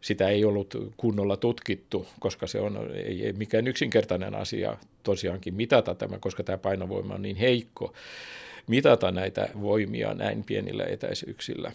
[0.00, 6.18] Sitä ei ollut kunnolla tutkittu, koska se on ei, mikään yksinkertainen asia tosiaankin mitata tämä,
[6.18, 7.92] koska tämä painovoima on niin heikko
[8.66, 11.72] mitata näitä voimia näin pienillä etäisyyksillä.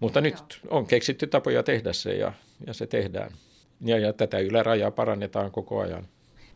[0.00, 0.36] Mutta nyt
[0.68, 2.32] on keksitty tapoja tehdä se ja,
[2.66, 3.32] ja se tehdään.
[3.84, 6.08] Ja, ja tätä ylärajaa parannetaan koko ajan.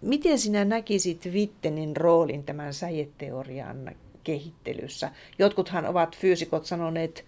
[0.04, 3.90] Miten sinä näkisit Wittenin roolin tämän säieteorian
[4.24, 5.10] kehittelyssä.
[5.38, 7.24] Jotkuthan ovat fyysikot sanoneet,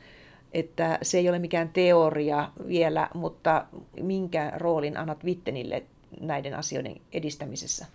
[0.53, 3.67] että se ei ole mikään teoria vielä, mutta
[4.01, 5.83] minkä roolin annat Wittenille
[6.21, 7.87] näiden asioiden edistämisessä?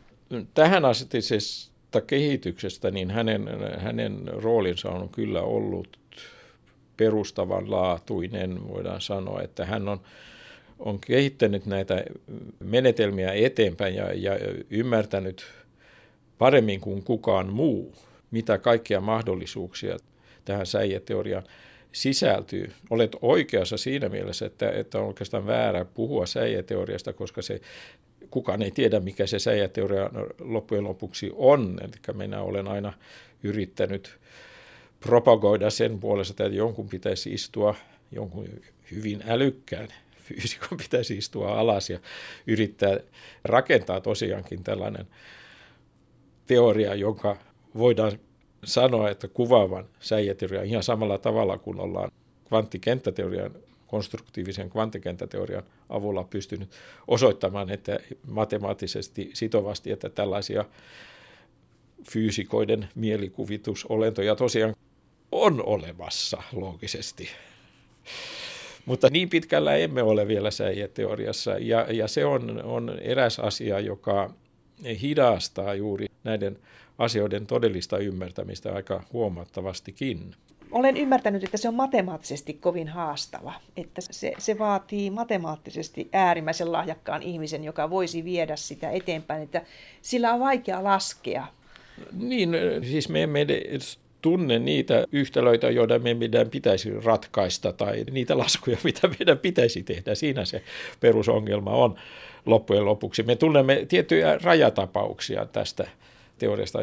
[0.53, 5.97] Tähän asetisesta kehityksestä, niin hänen, hänen roolinsa on kyllä ollut
[6.97, 10.01] perustavanlaatuinen, voidaan sanoa, että hän on,
[10.85, 12.03] on kehittänyt näitä
[12.59, 14.37] menetelmiä eteenpäin ja, ja
[14.69, 15.45] ymmärtänyt
[16.37, 17.95] paremmin kuin kukaan muu
[18.31, 19.97] mitä kaikkia mahdollisuuksia
[20.45, 21.43] tähän säijäteoriaan
[21.91, 22.71] sisältyy.
[22.89, 27.61] Olet oikeassa siinä mielessä, että, että on oikeastaan väärä puhua säijäteoriasta, koska se,
[28.29, 31.77] kukaan ei tiedä, mikä se säijäteoria loppujen lopuksi on.
[31.81, 32.93] Eli minä olen aina
[33.43, 34.17] yrittänyt
[34.99, 37.75] propagoida sen puolesta, että jonkun pitäisi istua,
[38.11, 38.49] jonkun
[38.91, 39.87] hyvin älykkään
[40.33, 41.99] fyysikon pitäisi istua alas ja
[42.47, 42.97] yrittää
[43.43, 45.07] rakentaa tosiaankin tällainen
[46.47, 47.37] teoria, jonka
[47.77, 48.19] voidaan
[48.63, 52.11] sanoa, että kuvaavan säijäteorian ihan samalla tavalla kuin ollaan
[52.47, 53.51] kvanttikenttäteorian,
[53.87, 56.69] konstruktiivisen kvanttikenttäteorian avulla pystynyt
[57.07, 60.65] osoittamaan, että matemaattisesti sitovasti, että tällaisia
[62.11, 64.75] fyysikoiden mielikuvitusolentoja tosiaan
[65.31, 67.29] on olemassa loogisesti.
[68.85, 74.33] Mutta niin pitkällä emme ole vielä säijäteoriassa, ja, ja se on, on eräs asia, joka
[75.01, 76.57] hidastaa juuri näiden
[76.97, 80.35] asioiden todellista ymmärtämistä aika huomattavastikin.
[80.71, 87.23] Olen ymmärtänyt, että se on matemaattisesti kovin haastava, että se, se vaatii matemaattisesti äärimmäisen lahjakkaan
[87.23, 89.61] ihmisen, joka voisi viedä sitä eteenpäin, että
[90.01, 91.47] sillä on vaikea laskea.
[92.11, 98.77] Niin, siis me emme edes tunne niitä yhtälöitä, joita meidän pitäisi ratkaista, tai niitä laskuja,
[98.83, 100.15] mitä meidän pitäisi tehdä.
[100.15, 100.61] Siinä se
[100.99, 101.95] perusongelma on
[102.45, 103.23] loppujen lopuksi.
[103.23, 105.87] Me tunnemme tiettyjä rajatapauksia tästä
[106.37, 106.79] teoriasta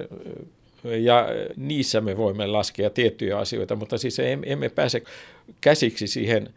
[0.85, 5.03] ja niissä me voimme laskea tiettyjä asioita, mutta siis emme pääse
[5.61, 6.48] käsiksi siihen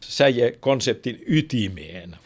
[0.00, 2.16] säje-konseptin ytimeen.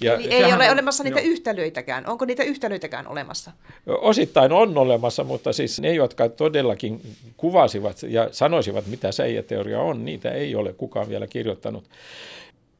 [0.00, 1.26] Ja Eli ei ole on, olemassa niitä jo.
[1.26, 2.06] yhtälöitäkään.
[2.06, 3.50] Onko niitä yhtälöitäkään olemassa?
[3.86, 7.00] Osittain on olemassa, mutta siis ne, jotka todellakin
[7.36, 11.84] kuvasivat ja sanoisivat, mitä säijäteoria on, niitä ei ole kukaan vielä kirjoittanut.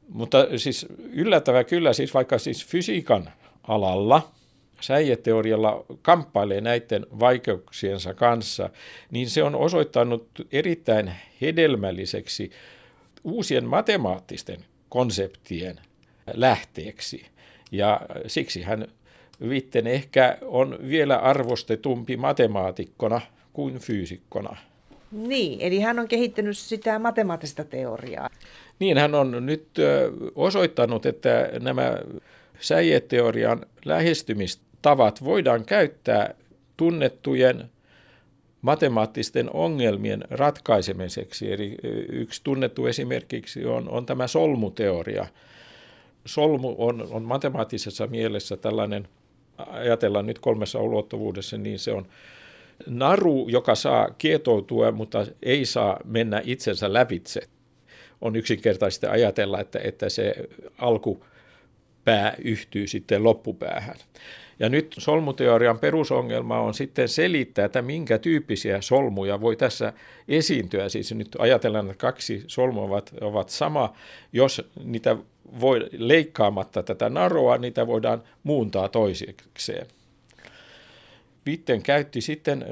[0.09, 3.29] Mutta siis yllättävää kyllä, siis vaikka siis fysiikan
[3.67, 4.21] alalla–
[4.81, 8.69] säijeteorialla kamppailee näiden vaikeuksiensa kanssa,
[9.11, 11.11] niin se on osoittanut erittäin
[11.41, 12.51] hedelmälliseksi
[13.23, 15.79] uusien matemaattisten konseptien
[16.33, 17.25] lähteeksi.
[17.71, 18.87] Ja siksi hän
[19.49, 23.21] Vitten ehkä on vielä arvostetumpi matemaatikkona
[23.53, 24.57] kuin fyysikkona.
[25.11, 28.29] Niin, eli hän on kehittänyt sitä matemaattista teoriaa.
[28.79, 29.67] Niin, hän on nyt
[30.35, 31.97] osoittanut, että nämä
[32.59, 36.33] säijeteorian lähestymistavat voidaan käyttää
[36.77, 37.69] tunnettujen
[38.61, 41.53] matemaattisten ongelmien ratkaisemiseksi.
[41.53, 41.75] Eli
[42.09, 45.27] yksi tunnettu esimerkiksi on, on tämä solmuteoria.
[46.25, 49.07] Solmu on, on matemaattisessa mielessä tällainen,
[49.57, 52.07] ajatellaan nyt kolmessa ulottuvuudessa, niin se on
[52.87, 57.41] naru, joka saa kietoutua, mutta ei saa mennä itsensä lävitse.
[58.21, 60.35] On yksinkertaisesti ajatella, että, että se
[60.77, 63.95] alkupää yhtyy sitten loppupäähän.
[64.59, 69.93] Ja nyt solmuteorian perusongelma on sitten selittää, että minkä tyyppisiä solmuja voi tässä
[70.27, 70.89] esiintyä.
[70.89, 73.93] Siis nyt ajatellaan, että kaksi solmua ovat, ovat sama.
[74.33, 75.17] Jos niitä
[75.59, 79.87] voi leikkaamatta tätä naroa, niitä voidaan muuntaa toisikseen.
[81.47, 82.65] Witten käytti sitten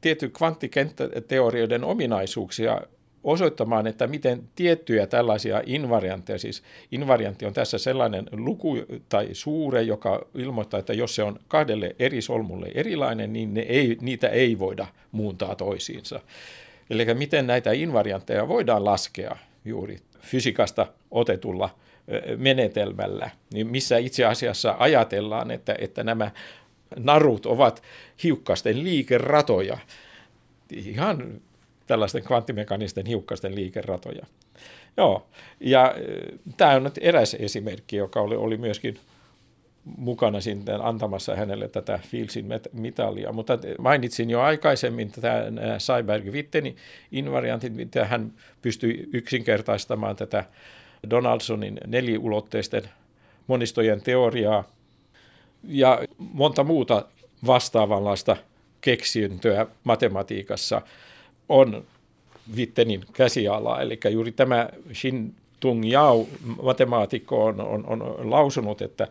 [0.00, 2.80] tietty kvanttikenttäteorioiden ominaisuuksia
[3.24, 6.62] osoittamaan, että miten tiettyjä tällaisia invariantteja, siis
[6.92, 8.76] invariantti on tässä sellainen luku
[9.08, 13.96] tai suure, joka ilmoittaa, että jos se on kahdelle eri solmulle erilainen, niin ne ei,
[14.00, 16.20] niitä ei voida muuntaa toisiinsa.
[16.90, 21.70] Eli miten näitä invariantteja voidaan laskea juuri fysiikasta otetulla
[22.36, 26.30] menetelmällä, niin missä itse asiassa ajatellaan, että, että nämä
[26.96, 27.82] narut ovat
[28.22, 29.78] hiukkasten liikeratoja.
[30.72, 31.40] Ihan
[31.86, 34.26] tällaisten kvanttimekanisten hiukkasten liikeratoja.
[34.96, 35.26] Joo,
[35.60, 35.94] ja
[36.56, 38.98] tämä on nyt eräs esimerkki, joka oli, oli myöskin
[39.84, 43.32] mukana sitten antamassa hänelle tätä Fieldsin mitalia.
[43.32, 45.44] Mutta mainitsin jo aikaisemmin tätä
[45.78, 46.76] Seiberg-Witteni
[47.12, 48.32] invariantit, mitä hän
[48.62, 50.44] pystyi yksinkertaistamaan tätä
[51.10, 52.82] Donaldsonin neliulotteisten
[53.46, 54.64] monistojen teoriaa
[55.64, 57.04] ja monta muuta
[57.46, 58.36] vastaavanlaista
[58.80, 60.82] keksintöä matematiikassa
[61.48, 61.84] on
[62.56, 63.80] Wittenin käsiala.
[63.80, 66.28] Eli juuri tämä Shin Tung Yao,
[66.62, 69.08] matemaatikko, on, on, on lausunut, että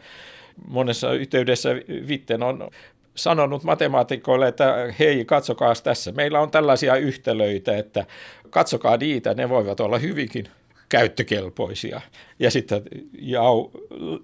[0.68, 1.70] monessa yhteydessä
[2.08, 2.70] Witten on
[3.16, 8.06] sanonut matemaatikoille, että hei, katsokaa tässä, meillä on tällaisia yhtälöitä, että
[8.50, 10.46] katsokaa niitä, ne voivat olla hyvinkin
[10.90, 12.02] käyttökelpoisia.
[12.40, 12.82] Ja sitten
[13.20, 13.72] Jau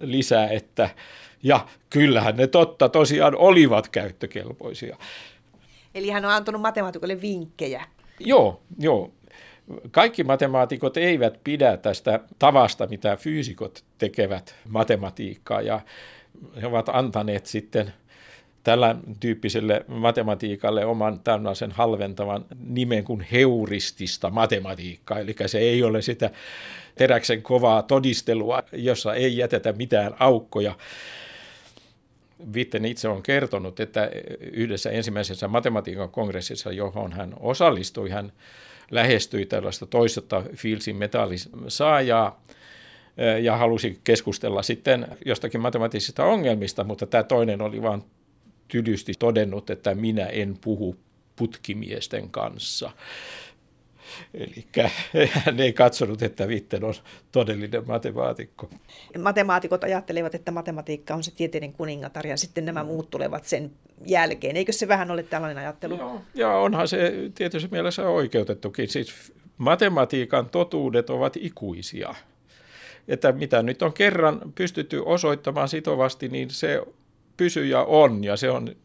[0.02, 0.90] lisää, että
[1.44, 4.98] ja kyllähän ne totta tosiaan olivat käyttökelpoisia.
[5.96, 7.86] Eli hän on antanut matemaatikoille vinkkejä.
[8.20, 9.12] Joo, joo.
[9.92, 15.80] Kaikki matemaatikot eivät pidä tästä tavasta, mitä fyysikot tekevät matematiikkaa, ja
[16.62, 17.94] he ovat antaneet sitten
[18.66, 26.30] tällä tyyppiselle matematiikalle oman tällaisen halventavan nimen kuin heuristista matematiikkaa, eli se ei ole sitä
[26.96, 30.76] teräksen kovaa todistelua, jossa ei jätetä mitään aukkoja.
[32.54, 34.12] Witten itse on kertonut, että
[34.52, 38.32] yhdessä ensimmäisessä matematiikan kongressissa, johon hän osallistui, hän
[38.92, 42.44] lähestyi tällaista toisesta Fieldsin metallisaajaa
[43.42, 48.04] ja halusi keskustella sitten jostakin matemaattisista ongelmista, mutta tämä toinen oli vain
[48.68, 50.96] tylysti todennut, että minä en puhu
[51.36, 52.92] putkimiesten kanssa.
[54.34, 54.66] Eli
[55.32, 56.94] hän ei katsonut, että Witten on
[57.32, 58.70] todellinen matemaatikko.
[59.20, 63.72] Matemaatikot ajattelevat, että matematiikka on se tieteiden kuningatar ja sitten nämä muut tulevat sen
[64.06, 64.58] jälkeen.
[64.58, 65.98] Eikö se vähän ole tällainen ajattelu?
[65.98, 68.90] Joo, ja onhan se tietysti mielessä oikeutettukin.
[68.90, 72.16] Siis matematiikan totuudet ovat ikuisia.
[73.08, 76.82] Että mitä nyt on kerran pystytty osoittamaan sitovasti, niin se
[77.38, 78.76] pysyy ja on, ja se on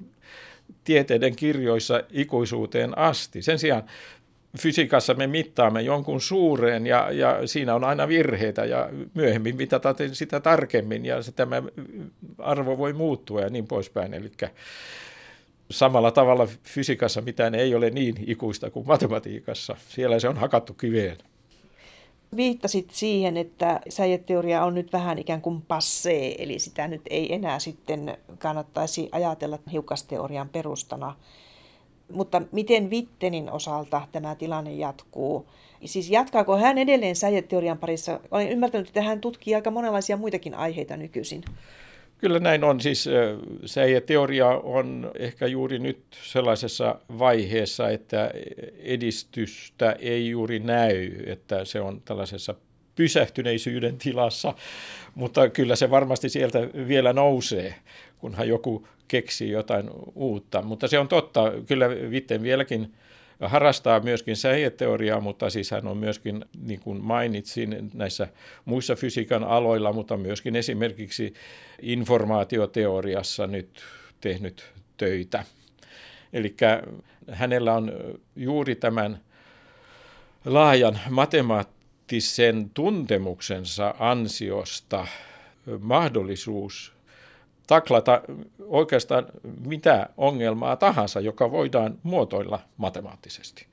[0.84, 3.42] tieteiden kirjoissa ikuisuuteen asti.
[3.42, 3.82] Sen sijaan
[4.58, 10.40] fysiikassa me mittaamme jonkun suureen ja, ja siinä on aina virheitä ja myöhemmin mitataan sitä
[10.40, 11.62] tarkemmin ja se, tämä
[12.38, 14.14] arvo voi muuttua ja niin poispäin.
[14.14, 14.30] Eli
[15.70, 19.76] samalla tavalla fysiikassa mitään ei ole niin ikuista kuin matematiikassa.
[19.88, 21.16] Siellä se on hakattu kiveen.
[22.36, 27.58] Viittasit siihen, että säijeteoria on nyt vähän ikään kuin passee, eli sitä nyt ei enää
[27.58, 31.16] sitten kannattaisi ajatella hiukkasteorian perustana.
[32.12, 35.46] Mutta miten Vittenin osalta tämä tilanne jatkuu?
[35.84, 38.20] Siis jatkaako hän edelleen säijeteorian parissa?
[38.30, 41.44] Olen ymmärtänyt, että hän tutkii aika monenlaisia muitakin aiheita nykyisin.
[42.20, 42.80] Kyllä näin on.
[42.80, 43.08] Siis
[43.64, 48.30] säijeteoria on ehkä juuri nyt sellaisessa vaiheessa, että
[48.78, 52.54] edistystä ei juuri näy, että se on tällaisessa
[52.94, 54.54] pysähtyneisyyden tilassa,
[55.14, 57.74] mutta kyllä se varmasti sieltä vielä nousee,
[58.18, 60.62] kunhan joku keksii jotain uutta.
[60.62, 62.92] Mutta se on totta, kyllä Vitten vieläkin
[63.40, 68.28] harrastaa myöskin säieteoriaa, mutta siis hän on myöskin, niin kuin mainitsin, näissä
[68.64, 71.34] muissa fysiikan aloilla, mutta myöskin esimerkiksi
[71.82, 73.80] informaatioteoriassa nyt
[74.20, 75.44] tehnyt töitä.
[76.32, 76.56] Eli
[77.30, 77.92] hänellä on
[78.36, 79.20] juuri tämän
[80.44, 85.06] laajan matemaattisen tuntemuksensa ansiosta
[85.80, 86.99] mahdollisuus
[87.70, 88.22] taklata
[88.66, 89.26] oikeastaan
[89.66, 93.66] mitä ongelmaa tahansa, joka voidaan muotoilla matemaattisesti.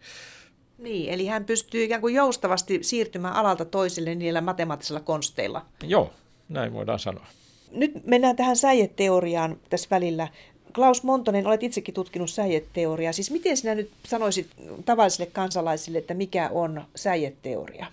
[0.78, 5.66] Niin, eli hän pystyy ikään kuin joustavasti siirtymään alalta toiselle niillä matemaattisilla konsteilla.
[5.84, 6.14] Joo,
[6.50, 7.26] näin voidaan sanoa.
[7.72, 10.28] Nyt mennään tähän säijeteoriaan tässä välillä.
[10.76, 13.14] Klaus Montonen, olet itsekin tutkinut säijeteoriaa.
[13.14, 14.48] Siis miten sinä nyt sanoisit
[14.86, 17.86] tavallisille kansalaisille, että mikä on säijeteoria?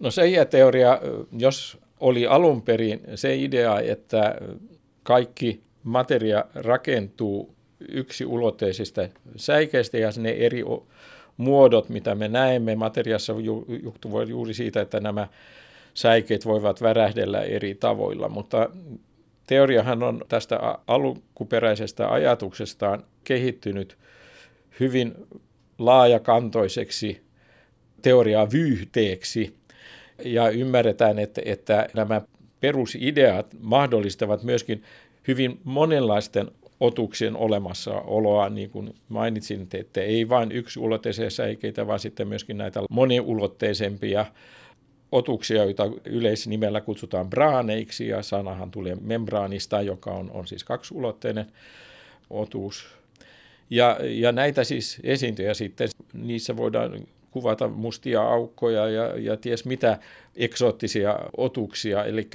[0.00, 1.00] No säijeteoria,
[1.38, 4.34] jos oli alun perin se idea, että
[5.04, 7.54] kaikki materia rakentuu
[7.88, 10.62] yksi ulotteisista säikeistä ja ne eri
[11.36, 13.34] muodot, mitä me näemme materiassa,
[13.82, 15.28] johtuvat juuri siitä, että nämä
[15.94, 18.70] säikeet voivat värähdellä eri tavoilla, mutta
[19.46, 23.98] teoriahan on tästä alkuperäisestä ajatuksestaan kehittynyt
[24.80, 25.14] hyvin
[25.78, 27.22] laajakantoiseksi
[28.02, 29.56] teoriaa vyyhteeksi
[30.24, 32.22] ja ymmärretään, että, että nämä
[32.64, 34.82] perusideat mahdollistavat myöskin
[35.28, 36.50] hyvin monenlaisten
[36.80, 42.80] otuksien olemassaoloa, niin kuin mainitsin, että ei vain yksi ulotteisia säikeitä, vaan sitten myöskin näitä
[42.90, 44.26] moniulotteisempia
[45.12, 51.46] otuksia, joita yleisnimellä kutsutaan braaneiksi, ja sanahan tulee membraanista, joka on, on siis kaksiulotteinen
[52.30, 52.86] otus.
[53.70, 59.98] Ja, ja näitä siis esiintyjä sitten, niissä voidaan kuvata mustia aukkoja ja, ja ties mitä
[60.36, 62.04] eksoottisia otuksia.
[62.04, 62.28] Eli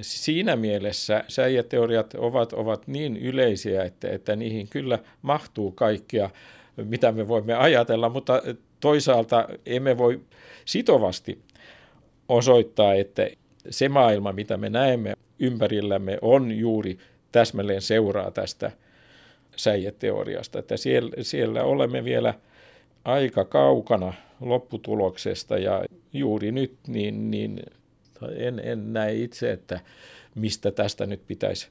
[0.00, 6.30] siinä mielessä säijäteoriat ovat, ovat niin yleisiä, että, että niihin kyllä mahtuu kaikkia,
[6.76, 8.42] mitä me voimme ajatella, mutta
[8.80, 10.20] toisaalta emme voi
[10.64, 11.38] sitovasti
[12.28, 13.28] osoittaa, että
[13.70, 16.98] se maailma, mitä me näemme ympärillämme, on juuri
[17.32, 18.70] täsmälleen seuraa tästä
[19.56, 20.58] säijäteoriasta.
[20.58, 22.34] Että siellä, siellä olemme vielä–
[23.04, 27.62] aika kaukana lopputuloksesta ja juuri nyt niin, niin
[28.36, 29.80] en, en näe itse, että
[30.34, 31.68] mistä tästä nyt pitäisi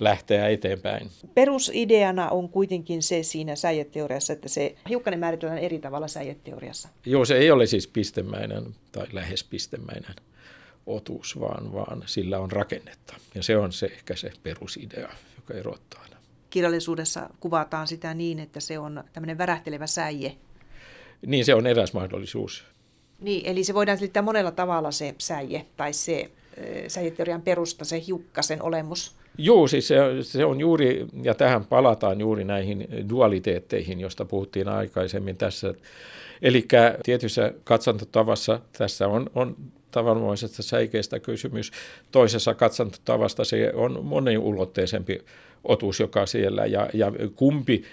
[0.00, 1.10] lähteä eteenpäin.
[1.34, 6.88] Perusideana on kuitenkin se siinä säijeteoriassa, että se hiukkanen määritellään eri tavalla säijeteoriassa.
[7.06, 10.14] Joo, se ei ole siis pistemäinen tai lähes pistemäinen
[10.86, 13.14] otus, vaan, vaan sillä on rakennetta.
[13.34, 16.04] Ja se on se ehkä se perusidea, joka erottaa
[16.52, 20.36] kirjallisuudessa kuvataan sitä niin, että se on tämmöinen värähtelevä säie.
[21.26, 22.64] Niin, se on eräs mahdollisuus.
[23.20, 26.30] Niin, eli se voidaan selittää monella tavalla se säie tai se
[26.88, 29.16] säijeteorian perusta, se hiukkasen olemus.
[29.38, 35.36] Joo, siis se, se on juuri, ja tähän palataan juuri näihin dualiteetteihin, josta puhuttiin aikaisemmin
[35.36, 35.74] tässä.
[36.42, 36.66] Eli
[37.02, 39.56] tietyssä katsantotavassa tässä on, on
[39.90, 41.70] tavanomaisesta säikeestä kysymys.
[42.10, 45.24] Toisessa katsantotavasta se on moniulotteisempi
[45.64, 47.84] otus, joka siellä, ja, ja kumpi,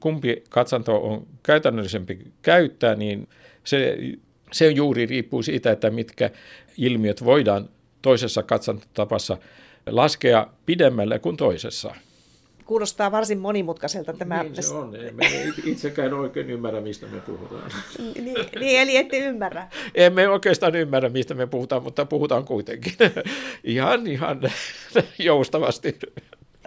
[0.00, 3.28] kumpi katsanto on käytännöllisempi käyttää, niin
[3.64, 3.98] se,
[4.52, 6.30] se juuri riippuu siitä, että mitkä
[6.76, 7.68] ilmiöt voidaan
[8.02, 9.38] toisessa katsantotapassa
[9.86, 11.94] laskea pidemmälle kuin toisessa.
[12.64, 14.42] Kuulostaa varsin monimutkaiselta tämä.
[14.42, 14.94] Niin se on.
[15.12, 17.70] Me itsekään oikein ymmärrä, mistä me puhutaan.
[17.98, 18.24] niin,
[18.60, 19.68] niin, eli ette ymmärrä.
[19.94, 22.92] Emme oikeastaan ymmärrä, mistä me puhutaan, mutta puhutaan kuitenkin.
[23.64, 24.40] ihan, ihan
[25.18, 25.98] joustavasti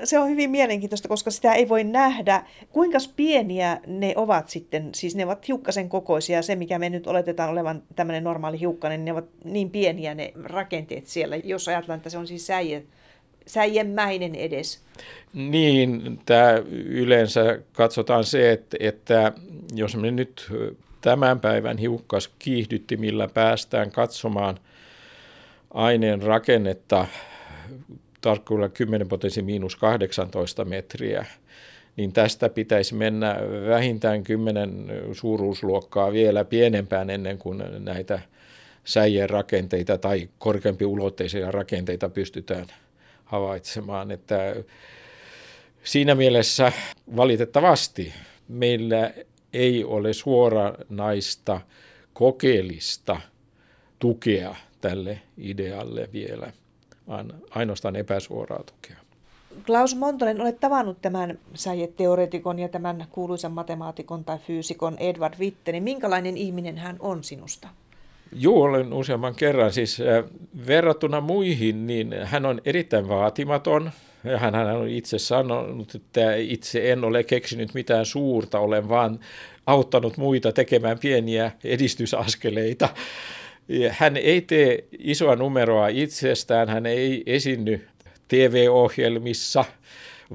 [0.04, 2.44] se on hyvin mielenkiintoista, koska sitä ei voi nähdä.
[2.70, 7.50] Kuinka pieniä ne ovat sitten, siis ne ovat hiukkasen kokoisia, se mikä me nyt oletetaan
[7.50, 12.10] olevan tämmöinen normaali hiukkanen, niin ne ovat niin pieniä ne rakenteet siellä, jos ajatellaan, että
[12.10, 12.84] se on siis säie,
[13.46, 14.82] säijemäinen edes.
[15.34, 19.34] Niin, tämä yleensä katsotaan se, että, että
[19.76, 20.52] jos me nyt
[21.02, 24.60] tämän päivän hiukkas kiihdyttimillä päästään katsomaan
[25.72, 27.08] aineen rakennetta
[28.24, 31.26] tarkkuudella 10 potenssi miinus 18 metriä,
[31.96, 38.20] niin tästä pitäisi mennä vähintään 10 suuruusluokkaa vielä pienempään ennen kuin näitä
[38.84, 42.68] säijien rakenteita tai korkeampi ulotteisia rakenteita pystytään
[43.26, 44.12] havaitsemaan.
[44.12, 44.56] Että
[45.84, 46.72] siinä mielessä
[47.16, 48.14] valitettavasti
[48.48, 49.14] meillä
[49.54, 51.62] ei ole suoranaista
[52.14, 53.22] kokeellista
[54.00, 56.54] tukea tälle idealle vielä
[57.08, 58.98] vaan ainoastaan epäsuoraa tukea.
[59.66, 65.84] Klaus Montonen, olet tavannut tämän säijeteoreetikon ja tämän kuuluisan matemaatikon tai fyysikon Edward Wittenin.
[65.84, 67.68] Minkälainen ihminen hän on sinusta?
[68.32, 69.74] Joo, olen useamman kerran.
[69.74, 70.24] Siis äh,
[70.68, 73.92] verrattuna muihin, niin hän on erittäin vaatimaton.
[74.40, 79.20] hän on itse sanonut, että itse en ole keksinyt mitään suurta, olen vaan
[79.66, 82.90] auttanut muita tekemään pieniä edistysaskeleita.
[83.90, 87.88] Hän ei tee isoa numeroa itsestään, hän ei esinny
[88.28, 89.66] TV-ohjelmissa,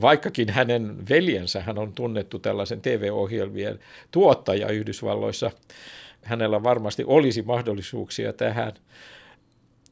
[0.00, 3.78] vaikkakin hänen veljensä hän on tunnettu tällaisen TV-ohjelmien
[4.10, 5.50] tuottaja Yhdysvalloissa.
[6.22, 8.72] Hänellä varmasti olisi mahdollisuuksia tähän.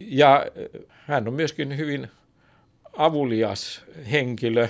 [0.00, 0.46] Ja
[0.88, 2.08] hän on myöskin hyvin
[2.92, 4.68] avulias henkilö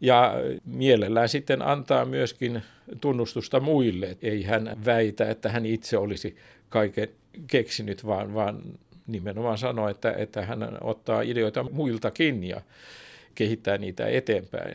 [0.00, 2.62] ja mielellään sitten antaa myöskin
[3.00, 4.16] tunnustusta muille.
[4.22, 6.36] Ei hän väitä, että hän itse olisi
[6.68, 7.08] kaiken
[7.46, 8.62] keksinyt, vaan, vaan
[9.06, 12.60] nimenomaan sanoo, että, että hän ottaa ideoita muiltakin ja
[13.34, 14.74] kehittää niitä eteenpäin.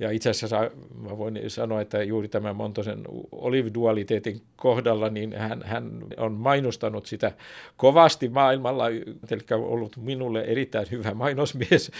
[0.00, 0.70] Ja itse asiassa
[1.02, 7.32] mä voin sanoa, että juuri tämän Montosen olividualiteetin kohdalla, niin hän, hän on mainostanut sitä
[7.76, 11.90] kovasti maailmalla, eli ollut minulle erittäin hyvä mainosmies.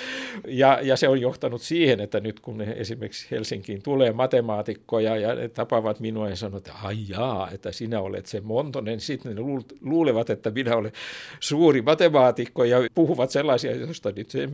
[0.48, 5.48] Ja, ja se on johtanut siihen, että nyt kun esimerkiksi Helsinkiin tulee matemaatikkoja ja ne
[5.48, 9.42] tapaavat minua ja sanovat, että ai jaa, että sinä olet se Montonen, sitten ne
[9.80, 10.92] luulevat, että minä olen
[11.40, 14.52] suuri matemaatikko ja puhuvat sellaisia, joista nyt en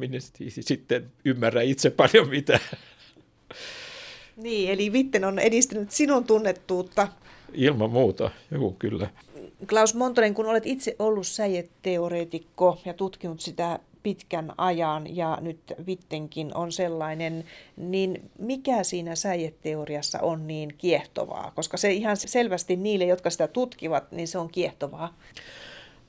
[0.60, 2.60] sitten ymmärrä itse paljon mitään.
[4.36, 7.08] Niin, eli Vitten on edistänyt sinun tunnettuutta.
[7.54, 9.08] Ilman muuta, joo kyllä.
[9.68, 16.54] Klaus Montonen, kun olet itse ollut säijeteoreetikko ja tutkinut sitä pitkän ajan ja nyt Vittenkin
[16.54, 17.44] on sellainen,
[17.76, 21.52] niin mikä siinä säijeteoriassa on niin kiehtovaa?
[21.54, 25.14] Koska se ihan selvästi niille, jotka sitä tutkivat, niin se on kiehtovaa.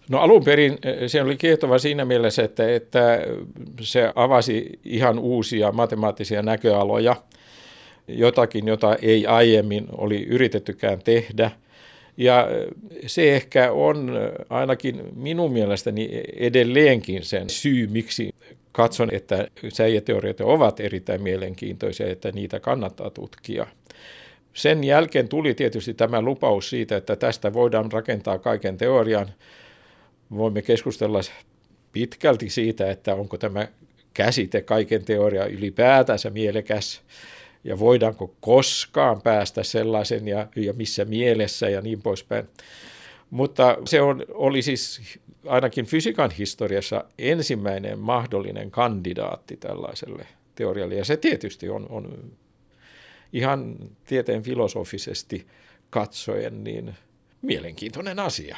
[0.09, 3.19] No alun perin eh, se oli kiehtova siinä mielessä, että, että
[3.81, 7.15] se avasi ihan uusia matemaattisia näköaloja–
[8.07, 11.51] jotakin, jota ei aiemmin oli yritettykään tehdä.
[12.17, 12.47] Ja
[13.05, 14.11] se ehkä on
[14.49, 18.29] ainakin minun mielestäni edelleenkin sen syy, miksi
[18.71, 23.67] katson, että säijäteoriat ovat erittäin mielenkiintoisia, että niitä kannattaa tutkia.
[24.53, 29.27] Sen jälkeen tuli tietysti tämä lupaus siitä, että tästä voidaan rakentaa kaiken teorian.
[30.37, 31.19] Voimme keskustella
[31.91, 33.67] pitkälti siitä, että onko tämä
[34.13, 37.01] käsite kaiken teoria ylipäätänsä mielekäs
[37.67, 42.47] ja voidaanko koskaan päästä sellaisen ja, ja missä mielessä ja niin poispäin.
[43.29, 50.95] Mutta se on, oli siis ainakin fysiikan historiassa ensimmäinen mahdollinen kandidaatti tällaiselle teorialle.
[50.95, 52.31] Ja se tietysti on, on
[53.33, 55.47] ihan tieteen filosofisesti
[55.89, 56.95] katsoen niin
[57.41, 58.57] mielenkiintoinen asia.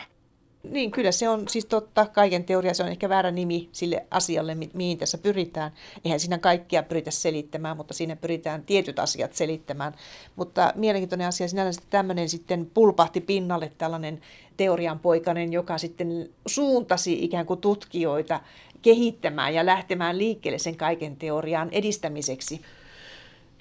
[0.64, 2.05] Niin, kyllä se on siis totta.
[2.05, 5.72] Kaiken teoria se on ehkä väärä nimi sille asialle, mihin tässä pyritään.
[6.05, 9.93] Eihän siinä kaikkia pyritä selittämään, mutta siinä pyritään tietyt asiat selittämään.
[10.36, 14.22] Mutta mielenkiintoinen asia sinänsä tämmöinen sitten pulpahti pinnalle tällainen
[14.57, 18.39] teorian poikainen, joka sitten suuntasi ikään kuin tutkijoita
[18.82, 22.62] kehittämään ja lähtemään liikkeelle sen kaiken teorian edistämiseksi.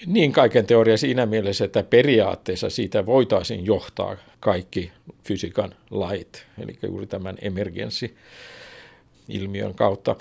[0.07, 4.93] Niin kaiken teoria siinä mielessä, että periaatteessa siitä voitaisiin johtaa kaikki
[5.25, 10.17] fysiikan lait, eli juuri tämän emergenssi-ilmiön kautta.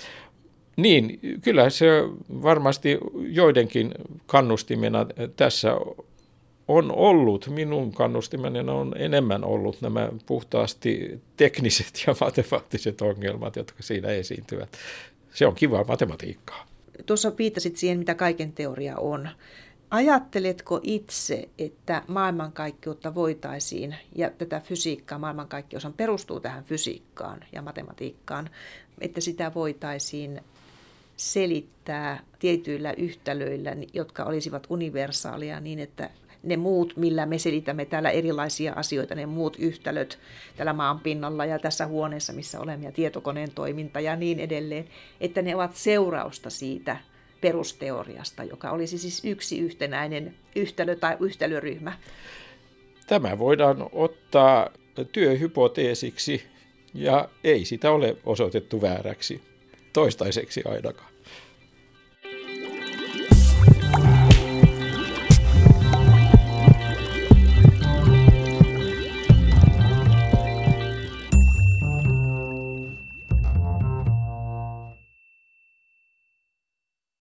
[0.76, 1.88] Niin, kyllä se
[2.30, 3.92] varmasti joidenkin
[4.26, 5.06] kannustimena
[5.36, 5.76] tässä
[6.68, 14.08] on ollut, minun kannustimeni on enemmän ollut nämä puhtaasti tekniset ja matemaattiset ongelmat, jotka siinä
[14.08, 14.70] esiintyvät.
[15.34, 16.68] Se on kivaa matematiikkaa.
[17.06, 19.30] Tuossa viittasit siihen, mitä kaiken teoria on.
[19.92, 28.50] Ajatteletko itse, että maailmankaikkeutta voitaisiin, ja tätä fysiikkaa, maailmankaikkeushan perustuu tähän fysiikkaan ja matematiikkaan,
[29.02, 30.42] että sitä voitaisiin
[31.18, 36.10] selittää tietyillä yhtälöillä, jotka olisivat universaaleja niin, että
[36.44, 40.20] ne muut, millä me selitämme täällä erilaisia asioita, ne muut yhtälöt
[40.58, 44.88] täällä maan pinnalla ja tässä huoneessa, missä olemme, ja tietokoneen toiminta ja niin edelleen,
[45.22, 46.98] että ne ovat seurausta siitä
[47.42, 51.94] perusteoriasta, joka olisi siis yksi yhtenäinen yhtälö tai yhtälöryhmä.
[53.08, 54.70] Tämä voidaan ottaa
[55.12, 56.44] työhypoteesiksi
[56.94, 59.42] ja ei sitä ole osoitettu vääräksi,
[59.94, 61.17] toistaiseksi ainakaan.